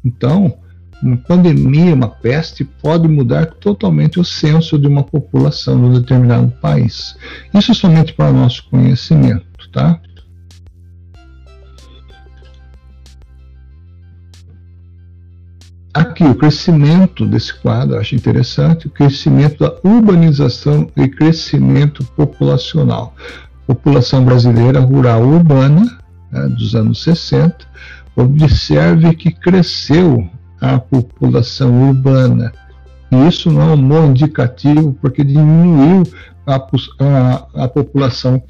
Então, 0.04 0.58
uma 1.06 1.18
pandemia, 1.18 1.94
uma 1.94 2.10
peste 2.10 2.66
pode 2.66 3.08
mudar 3.08 3.46
totalmente 3.46 4.20
o 4.20 4.26
censo 4.26 4.78
de 4.80 4.88
uma 4.88 5.04
população 5.04 5.78
de 5.78 5.86
um 5.86 6.02
determinado 6.02 6.52
país. 6.60 7.16
Isso 7.54 7.74
somente 7.76 8.14
para 8.14 8.32
nosso 8.32 8.68
conhecimento, 8.70 9.46
tá? 9.72 10.00
Aqui, 15.94 16.26
o 16.26 16.36
crescimento 16.36 17.26
desse 17.26 17.54
quadro, 17.54 17.98
acho 17.98 18.16
interessante, 18.16 18.88
o 18.88 18.90
crescimento 18.90 19.60
da 19.60 19.74
urbanização 19.82 20.90
e 20.98 21.08
crescimento 21.08 22.04
populacional. 22.18 23.16
População 23.66 24.26
brasileira 24.26 24.82
rural 24.82 25.24
urbana, 25.24 26.00
né, 26.32 26.48
dos 26.50 26.76
anos 26.76 27.02
60, 27.02 27.66
observe 28.16 29.16
que 29.16 29.32
cresceu 29.32 30.30
a 30.74 30.80
população 30.80 31.90
urbana. 31.90 32.52
E 33.12 33.28
isso 33.28 33.52
não 33.52 33.62
é 33.62 33.74
um 33.74 33.88
bom 33.88 34.06
indicativo, 34.08 34.94
porque 35.02 35.24
diminuiu 35.24 36.04
a, 36.46 36.56
a, 36.56 37.64
a 37.64 37.68
população 37.68 38.42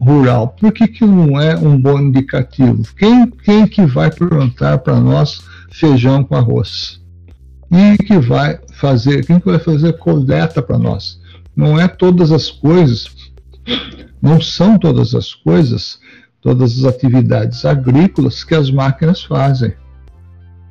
rural. 0.00 0.48
Por 0.48 0.72
que, 0.72 0.88
que 0.88 1.04
não 1.04 1.40
é 1.40 1.56
um 1.56 1.80
bom 1.80 1.98
indicativo? 1.98 2.82
Quem, 2.96 3.26
quem 3.26 3.66
que 3.66 3.86
vai 3.86 4.10
plantar 4.10 4.78
para 4.78 5.00
nós 5.00 5.42
feijão 5.76 6.24
com 6.24 6.34
arroz. 6.34 7.00
E 7.70 7.98
que 7.98 8.18
vai 8.18 8.58
fazer, 8.72 9.26
quem 9.26 9.38
que 9.38 9.46
vai 9.46 9.58
fazer 9.58 9.94
coleta 9.98 10.62
para 10.62 10.78
nós? 10.78 11.20
Não 11.54 11.78
é 11.78 11.86
todas 11.88 12.32
as 12.32 12.50
coisas, 12.50 13.08
não 14.22 14.40
são 14.40 14.78
todas 14.78 15.14
as 15.14 15.34
coisas, 15.34 15.98
todas 16.40 16.78
as 16.78 16.84
atividades 16.84 17.64
agrícolas 17.64 18.44
que 18.44 18.54
as 18.54 18.70
máquinas 18.70 19.22
fazem. 19.22 19.74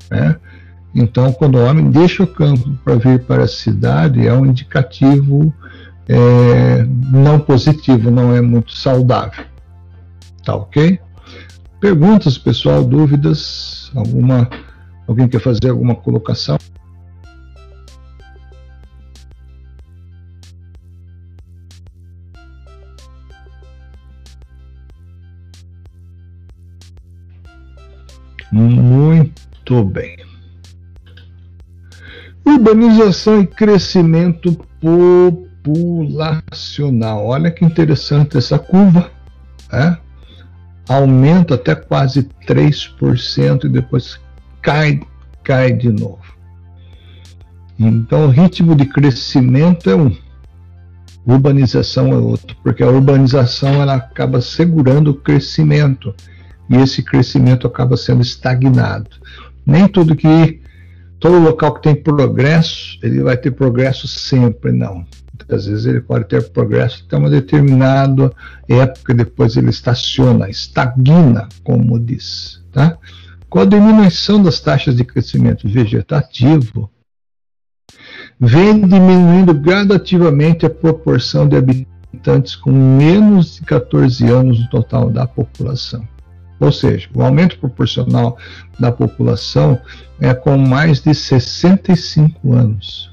Né? 0.10 0.36
Então, 0.94 1.32
quando 1.34 1.58
o 1.58 1.66
homem 1.66 1.90
deixa 1.90 2.24
o 2.24 2.28
campo 2.28 2.78
para 2.84 2.96
vir 2.96 3.24
para 3.24 3.44
a 3.44 3.48
cidade, 3.48 4.26
é 4.26 4.34
um 4.34 4.46
indicativo 4.46 5.54
é, 6.08 6.86
não 7.12 7.40
positivo, 7.40 8.10
não 8.10 8.36
é 8.36 8.42
muito 8.42 8.74
saudável. 8.74 9.46
Tá 10.44 10.56
ok? 10.56 11.00
Perguntas, 11.80 12.38
pessoal, 12.38 12.84
dúvidas, 12.84 13.92
alguma 13.96 14.50
Alguém 15.08 15.28
quer 15.28 15.40
fazer 15.40 15.70
alguma 15.70 15.96
colocação? 15.96 16.58
Muito 28.52 29.45
bem. 29.86 30.18
Urbanização 32.46 33.42
e 33.42 33.48
crescimento 33.48 34.54
populacional. 35.64 37.26
Olha 37.26 37.50
que 37.50 37.66
interessante 37.66 38.38
essa 38.38 38.60
curva. 38.60 39.10
É? 39.72 39.98
Aumenta 40.88 41.56
até 41.56 41.74
quase 41.74 42.30
3% 42.48 43.64
e 43.64 43.70
depois 43.70 44.20
cai, 44.62 45.02
cai 45.44 45.74
de 45.74 45.92
novo. 45.92 46.24
Então, 47.78 48.26
o 48.26 48.30
ritmo 48.30 48.76
de 48.76 48.86
crescimento 48.86 49.90
é 49.90 49.96
um, 49.96 50.16
urbanização 51.26 52.12
é 52.12 52.18
outro, 52.18 52.56
porque 52.64 52.84
a 52.84 52.88
urbanização 52.88 53.82
ela 53.82 53.96
acaba 53.96 54.40
segurando 54.40 55.12
o 55.12 55.16
crescimento 55.16 56.14
e 56.70 56.76
esse 56.78 57.04
crescimento 57.04 57.68
acaba 57.68 57.98
sendo 57.98 58.22
estagnado. 58.22 59.10
Nem 59.66 59.88
tudo 59.88 60.16
que 60.16 60.62
todo 61.20 61.40
local 61.40 61.74
que 61.74 61.82
tem 61.82 61.96
progresso, 61.96 63.00
ele 63.02 63.22
vai 63.22 63.36
ter 63.36 63.52
progresso 63.52 64.08
sempre, 64.08 64.72
não. 64.72 65.06
Muitas 65.38 65.66
vezes 65.66 65.86
ele 65.86 66.02
pode 66.02 66.28
ter 66.28 66.50
progresso 66.50 67.04
até 67.06 67.18
uma 67.18 67.30
determinada 67.30 68.32
época, 68.68 69.14
depois 69.14 69.58
ele 69.58 69.70
estaciona, 69.70 70.50
estagna, 70.50 71.50
como 71.64 72.00
diz, 72.00 72.64
tá? 72.72 72.98
Com 73.50 73.60
a 73.60 73.66
diminuição 73.66 74.42
das 74.42 74.60
taxas 74.60 74.96
de 74.96 75.04
crescimento 75.04 75.68
vegetativo, 75.68 76.90
vem 78.40 78.82
diminuindo 78.88 79.54
gradativamente 79.54 80.66
a 80.66 80.70
proporção 80.70 81.48
de 81.48 81.56
habitantes 81.56 82.56
com 82.56 82.72
menos 82.72 83.56
de 83.56 83.62
14 83.62 84.26
anos 84.28 84.60
no 84.60 84.70
total 84.70 85.10
da 85.10 85.28
população. 85.28 86.08
Ou 86.60 86.72
seja, 86.72 87.08
o 87.14 87.22
aumento 87.22 87.58
proporcional 87.60 88.38
da 88.80 88.92
população 88.92 89.80
é 90.20 90.34
com 90.34 90.58
mais 90.58 91.02
de 91.02 91.14
65 91.14 92.54
anos. 92.54 93.12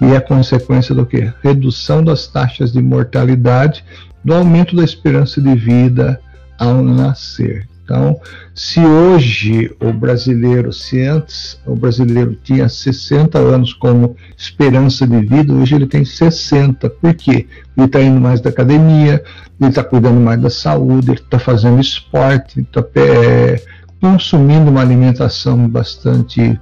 E 0.00 0.06
é 0.06 0.20
consequência 0.20 0.94
do 0.94 1.06
que? 1.06 1.32
Redução 1.42 2.02
das 2.02 2.26
taxas 2.26 2.72
de 2.72 2.82
mortalidade, 2.82 3.84
do 4.24 4.34
aumento 4.34 4.74
da 4.76 4.84
esperança 4.84 5.40
de 5.40 5.54
vida 5.54 6.20
ao 6.58 6.82
nascer. 6.82 7.68
Então, 7.86 8.20
se 8.52 8.80
hoje 8.80 9.72
o 9.80 9.92
brasileiro, 9.92 10.72
se 10.72 11.00
antes 11.02 11.56
o 11.64 11.76
brasileiro 11.76 12.36
tinha 12.42 12.68
60 12.68 13.38
anos 13.38 13.72
como 13.72 14.16
esperança 14.36 15.06
de 15.06 15.20
vida, 15.20 15.52
hoje 15.52 15.76
ele 15.76 15.86
tem 15.86 16.04
60. 16.04 16.90
Por 16.90 17.14
quê? 17.14 17.46
Ele 17.76 17.86
está 17.86 18.02
indo 18.02 18.20
mais 18.20 18.40
da 18.40 18.50
academia, 18.50 19.22
ele 19.60 19.70
está 19.70 19.84
cuidando 19.84 20.18
mais 20.18 20.40
da 20.40 20.50
saúde, 20.50 21.12
ele 21.12 21.20
está 21.20 21.38
fazendo 21.38 21.80
esporte, 21.80 22.60
está 22.60 22.84
é, 22.96 23.62
consumindo 24.00 24.68
uma 24.68 24.80
alimentação 24.80 25.68
bastante 25.68 26.58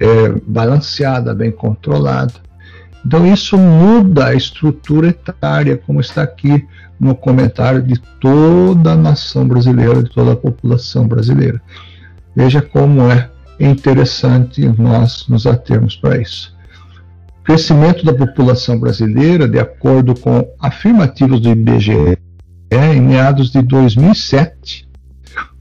é, 0.00 0.28
balanceada, 0.44 1.32
bem 1.32 1.52
controlada. 1.52 2.34
Então, 3.06 3.24
isso 3.24 3.56
muda 3.56 4.26
a 4.26 4.34
estrutura 4.34 5.10
etária, 5.10 5.76
como 5.76 6.00
está 6.00 6.24
aqui 6.24 6.66
no 6.98 7.14
comentário 7.14 7.82
de 7.82 7.98
toda 8.20 8.92
a 8.92 8.96
nação 8.96 9.46
brasileira, 9.46 10.02
de 10.02 10.10
toda 10.10 10.32
a 10.32 10.36
população 10.36 11.06
brasileira. 11.06 11.60
Veja 12.34 12.60
como 12.60 13.02
é 13.10 13.30
interessante 13.60 14.66
nós 14.78 15.26
nos 15.28 15.46
atermos 15.46 15.96
para 15.96 16.20
isso. 16.20 16.56
O 17.40 17.44
crescimento 17.44 18.04
da 18.04 18.12
população 18.12 18.78
brasileira, 18.78 19.48
de 19.48 19.58
acordo 19.58 20.14
com 20.14 20.46
afirmativos 20.60 21.40
do 21.40 21.50
IBGE, 21.50 22.18
em 22.70 23.00
meados 23.00 23.50
de 23.50 23.62
2007, 23.62 24.88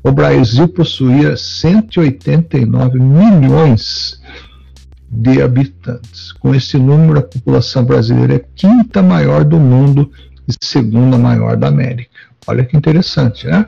o 0.03 0.11
Brasil 0.11 0.67
possuía 0.67 1.35
189 1.35 2.99
milhões 2.99 4.21
de 5.09 5.41
habitantes. 5.41 6.31
Com 6.33 6.53
esse 6.53 6.77
número, 6.77 7.19
a 7.19 7.23
população 7.23 7.83
brasileira 7.83 8.33
é 8.33 8.37
a 8.37 8.45
quinta 8.55 9.01
maior 9.01 9.43
do 9.43 9.59
mundo 9.59 10.11
e 10.47 10.53
segunda 10.61 11.17
maior 11.17 11.57
da 11.57 11.67
América. 11.67 12.09
Olha 12.45 12.63
que 12.63 12.77
interessante, 12.77 13.47
né? 13.47 13.67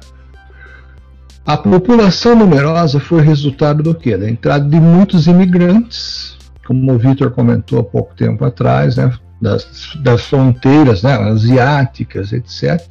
A 1.45 1.57
população 1.57 2.35
numerosa 2.35 2.99
foi 2.99 3.21
resultado 3.21 3.81
do 3.81 3.95
quê? 3.95 4.15
Da 4.15 4.29
entrada 4.29 4.69
de 4.69 4.79
muitos 4.79 5.27
imigrantes, 5.27 6.37
como 6.65 6.93
o 6.93 6.97
Vitor 6.97 7.31
comentou 7.31 7.79
há 7.79 7.83
pouco 7.83 8.13
tempo 8.15 8.45
atrás, 8.45 8.97
né? 8.97 9.11
das, 9.41 9.95
das 10.03 10.23
fronteiras 10.25 11.03
né? 11.03 11.13
asiáticas, 11.13 12.31
etc. 12.33 12.81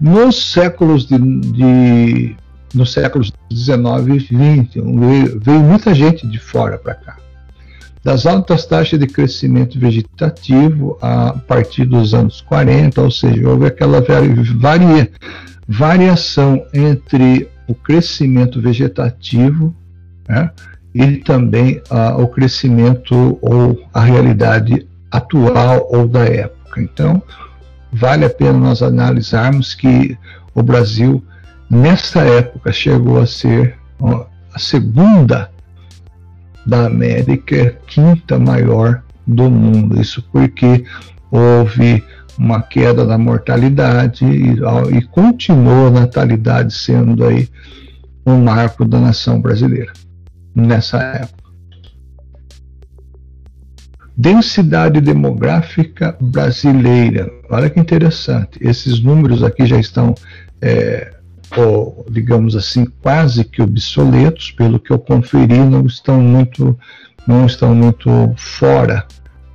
Nos 0.00 0.52
séculos 0.52 1.06
de, 1.06 1.18
de 1.18 2.36
nos 2.74 2.92
séculos 2.92 3.32
19 3.50 4.12
e 4.12 4.18
20, 4.18 4.80
veio, 4.80 5.40
veio 5.40 5.60
muita 5.60 5.94
gente 5.94 6.26
de 6.26 6.38
fora 6.38 6.78
para 6.78 6.94
cá. 6.94 7.16
Das 8.02 8.26
altas 8.26 8.64
taxas 8.64 8.98
de 8.98 9.06
crescimento 9.06 9.78
vegetativo 9.78 10.96
a 11.02 11.32
partir 11.32 11.84
dos 11.84 12.14
anos 12.14 12.40
40, 12.40 13.02
ou 13.02 13.10
seja, 13.10 13.48
houve 13.48 13.66
aquela 13.66 14.00
varia, 14.56 15.10
variação 15.66 16.64
entre 16.72 17.48
o 17.66 17.74
crescimento 17.74 18.60
vegetativo 18.60 19.74
né, 20.26 20.50
e 20.94 21.16
também 21.16 21.82
o 22.18 22.26
crescimento 22.28 23.38
ou 23.42 23.78
a 23.92 24.00
realidade 24.00 24.86
atual 25.10 25.88
ou 25.90 26.08
da 26.08 26.24
época. 26.24 26.80
Então, 26.80 27.22
vale 27.92 28.24
a 28.24 28.30
pena 28.30 28.58
nós 28.58 28.82
analisarmos 28.82 29.74
que 29.74 30.16
o 30.54 30.62
Brasil, 30.62 31.22
nessa 31.68 32.20
época, 32.20 32.72
chegou 32.72 33.20
a 33.20 33.26
ser 33.26 33.76
a 34.00 34.58
segunda 34.58 35.50
da 36.66 36.86
América, 36.86 37.76
quinta 37.86 38.38
maior 38.38 39.02
do 39.26 39.50
mundo. 39.50 40.00
Isso 40.00 40.22
porque 40.32 40.84
houve 41.30 42.02
uma 42.38 42.62
queda 42.62 43.04
da 43.04 43.18
mortalidade 43.18 44.24
e, 44.24 44.54
e 44.54 44.98
a 45.88 45.90
natalidade 45.90 46.72
sendo 46.72 47.24
aí 47.24 47.48
um 48.24 48.42
marco 48.42 48.84
da 48.84 49.00
nação 49.00 49.40
brasileira 49.40 49.92
nessa 50.54 50.98
época. 50.98 51.38
Densidade 54.16 55.00
demográfica 55.00 56.16
brasileira. 56.20 57.30
Olha 57.48 57.70
que 57.70 57.78
interessante. 57.78 58.58
Esses 58.60 59.00
números 59.00 59.44
aqui 59.44 59.64
já 59.64 59.78
estão, 59.78 60.14
é, 60.60 61.14
ou, 61.56 62.06
digamos 62.10 62.54
assim, 62.54 62.86
quase 63.02 63.44
que 63.44 63.62
obsoletos, 63.62 64.50
pelo 64.52 64.78
que 64.78 64.92
eu 64.92 64.98
conferi, 64.98 65.58
não 65.58 65.86
estão 65.86 66.20
muito, 66.20 66.78
não 67.26 67.46
estão 67.46 67.74
muito 67.74 68.10
fora 68.36 69.06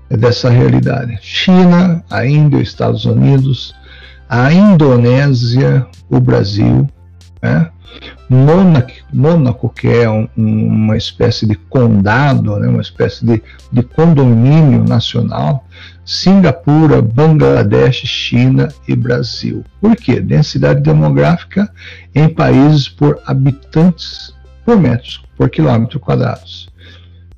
dessa 0.09 0.49
realidade. 0.49 1.17
China, 1.21 2.03
a 2.09 2.25
Índia, 2.25 2.59
os 2.59 2.67
Estados 2.67 3.05
Unidos, 3.05 3.75
a 4.27 4.51
Indonésia, 4.51 5.85
o 6.09 6.19
Brasil, 6.19 6.87
né? 7.41 7.69
Mônaco, 8.27 8.91
Mônaco, 9.13 9.69
que 9.69 9.87
é 9.87 10.09
um, 10.09 10.27
uma 10.35 10.97
espécie 10.97 11.45
de 11.45 11.55
condado, 11.55 12.57
né, 12.57 12.67
uma 12.67 12.81
espécie 12.81 13.23
de, 13.23 13.43
de 13.71 13.83
condomínio 13.83 14.83
nacional, 14.83 15.67
Singapura, 16.05 17.01
Bangladesh, 17.01 18.03
China 18.05 18.67
e 18.87 18.95
Brasil. 18.95 19.63
Por 19.79 19.95
quê? 19.95 20.19
Densidade 20.19 20.81
demográfica 20.81 21.71
em 22.13 22.27
países 22.27 22.89
por 22.89 23.19
habitantes 23.25 24.33
por 24.65 24.79
metros, 24.79 25.23
por 25.37 25.49
quilômetro 25.49 25.99
quadrados. 25.99 26.69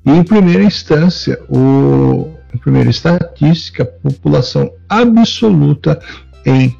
E 0.04 0.10
em 0.10 0.22
primeira 0.22 0.62
instância, 0.62 1.40
o, 1.48 2.30
em 2.54 2.58
primeira 2.58 2.88
estatística, 2.88 3.84
população 3.84 4.72
absoluta 4.88 6.00
em 6.44 6.76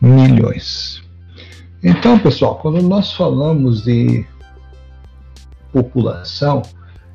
milhões. 0.00 1.02
Então, 1.82 2.18
pessoal, 2.18 2.56
quando 2.56 2.80
nós 2.82 3.12
falamos 3.12 3.82
de 3.82 4.24
população, 5.72 6.62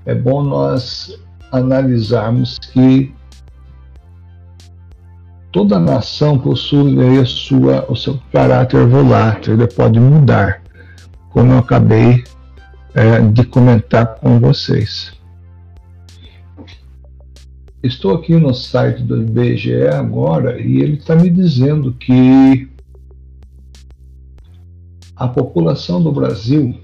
é 0.06 0.14
bom 0.14 0.44
nós 0.44 1.18
analisarmos 1.52 2.60
que 2.60 3.14
toda 5.54 5.80
nação 5.80 6.38
possui 6.38 7.20
a 7.20 7.26
sua, 7.26 7.86
o 7.88 7.95
seu 7.95 8.20
caráter 8.32 8.88
volátil, 8.88 9.54
ele 9.54 9.68
pode 9.68 9.99
mudar, 9.99 10.64
como 11.30 11.54
eu 11.54 11.60
acabei 11.60 12.24
é, 12.95 13.22
de 13.22 13.45
comentar 13.45 14.16
com 14.16 14.39
vocês. 14.39 15.14
Estou 17.84 18.16
aqui 18.16 18.36
no 18.36 18.54
site 18.54 19.04
do 19.04 19.22
IBGE 19.22 19.88
agora 19.89 20.60
e 20.60 20.82
ele 20.82 20.95
está 20.95 21.16
me 21.16 21.30
dizendo 21.30 21.93
que 21.93 22.68
a 25.16 25.28
população 25.28 26.01
do 26.01 26.12
Brasil 26.12 26.76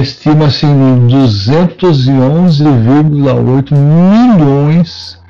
estima-se 0.00 0.66
em 0.66 1.06
211,8 1.06 3.74
milhões 3.74 5.22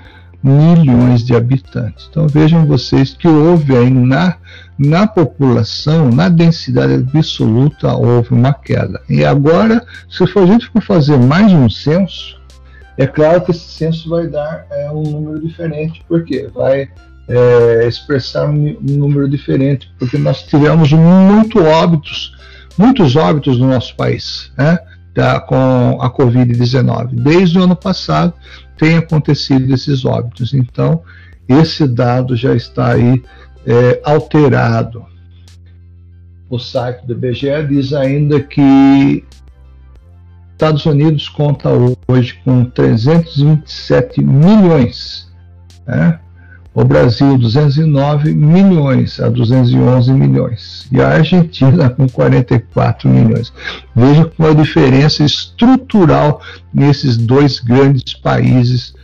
milhões 0.42 1.24
de 1.24 1.34
habitantes. 1.34 2.08
Então 2.10 2.26
vejam 2.26 2.66
vocês 2.66 3.14
que 3.14 3.28
houve 3.28 3.76
aí 3.76 3.90
na, 3.90 4.36
na 4.76 5.06
população, 5.06 6.10
na 6.10 6.28
densidade 6.28 6.94
absoluta, 6.94 7.94
houve 7.94 8.32
uma 8.32 8.52
queda. 8.52 9.00
E 9.08 9.24
agora, 9.24 9.84
se 10.10 10.26
for 10.26 10.42
a 10.42 10.46
gente 10.46 10.68
for 10.68 10.82
fazer 10.82 11.16
mais 11.16 11.52
um 11.52 11.70
censo, 11.70 12.40
é 12.98 13.06
claro 13.06 13.40
que 13.40 13.52
esse 13.52 13.60
censo 13.60 14.08
vai 14.08 14.26
dar 14.26 14.66
é, 14.70 14.90
um 14.90 15.02
número 15.02 15.40
diferente, 15.40 16.04
porque 16.08 16.48
vai 16.52 16.88
é, 17.28 17.86
expressar 17.86 18.48
um, 18.48 18.68
um, 18.68 18.98
número 18.98 19.28
diferente, 19.28 19.90
porque 19.98 20.18
nós 20.18 20.42
tivemos 20.42 20.92
muito 20.92 21.62
óbitos, 21.62 22.36
muitos 22.78 23.16
óbitos 23.16 23.58
no 23.58 23.68
nosso 23.68 23.94
país, 23.96 24.50
né, 24.56 24.78
da, 25.14 25.40
com 25.40 25.98
a 26.00 26.10
Covid-19. 26.10 27.14
Desde 27.22 27.58
o 27.58 27.62
ano 27.62 27.76
passado 27.76 28.32
tem 28.76 28.96
acontecido 28.96 29.72
esses 29.72 30.04
óbitos, 30.04 30.54
então 30.54 31.02
esse 31.48 31.86
dado 31.86 32.36
já 32.36 32.54
está 32.54 32.92
aí 32.92 33.22
é, 33.66 34.00
alterado. 34.04 35.04
O 36.48 36.58
site 36.58 37.06
do 37.06 37.12
IBGE 37.12 37.66
diz 37.68 37.92
ainda 37.92 38.40
que 38.40 39.24
Estados 40.52 40.86
Unidos 40.86 41.28
conta 41.28 41.70
hoje 42.06 42.38
com 42.44 42.64
327 42.64 44.20
milhões, 44.22 45.32
né? 45.86 46.20
O 46.74 46.84
Brasil 46.84 47.36
209 47.36 48.32
milhões 48.34 49.20
a 49.20 49.28
211 49.28 50.12
milhões 50.12 50.88
e 50.90 51.00
a 51.00 51.08
Argentina 51.08 51.90
com 51.90 52.08
44 52.08 53.08
milhões. 53.08 53.52
Veja 53.94 54.24
com 54.24 54.46
a 54.46 54.54
diferença 54.54 55.22
estrutural 55.22 56.40
nesses 56.72 57.16
dois 57.16 57.60
grandes 57.60 58.14
países, 58.14 58.94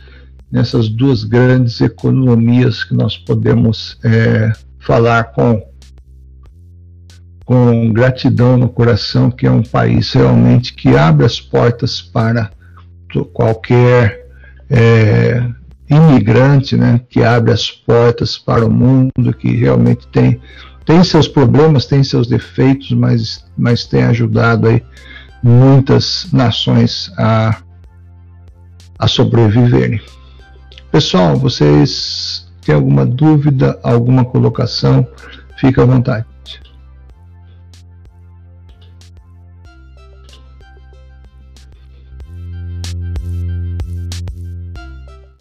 nessas 0.51 0.89
duas 0.89 1.23
grandes 1.23 1.79
economias 1.79 2.83
que 2.83 2.95
nós 2.95 3.17
podemos 3.17 3.97
é, 4.03 4.51
falar 4.79 5.25
com 5.25 5.63
com 7.45 7.91
gratidão 7.91 8.57
no 8.57 8.69
coração, 8.69 9.31
que 9.31 9.47
é 9.47 9.49
um 9.49 9.63
país 9.63 10.13
realmente 10.13 10.71
que 10.71 10.95
abre 10.95 11.25
as 11.25 11.41
portas 11.41 11.99
para 11.99 12.51
qualquer 13.33 14.27
é, 14.69 15.49
imigrante, 15.89 16.77
né, 16.77 17.01
que 17.09 17.23
abre 17.23 17.51
as 17.51 17.71
portas 17.71 18.37
para 18.37 18.65
o 18.65 18.71
mundo, 18.71 19.33
que 19.37 19.55
realmente 19.55 20.07
tem, 20.07 20.39
tem 20.85 21.03
seus 21.03 21.27
problemas, 21.27 21.85
tem 21.85 22.03
seus 22.03 22.27
defeitos, 22.27 22.91
mas, 22.91 23.45
mas 23.57 23.85
tem 23.85 24.03
ajudado 24.03 24.67
aí 24.67 24.83
muitas 25.41 26.27
nações 26.31 27.11
a, 27.17 27.57
a 28.99 29.07
sobreviverem. 29.07 29.99
Pessoal, 30.91 31.37
vocês 31.37 32.47
têm 32.61 32.75
alguma 32.75 33.05
dúvida, 33.05 33.79
alguma 33.83 34.25
colocação? 34.25 35.07
Fique 35.57 35.79
à 35.79 35.85
vontade. 35.85 36.25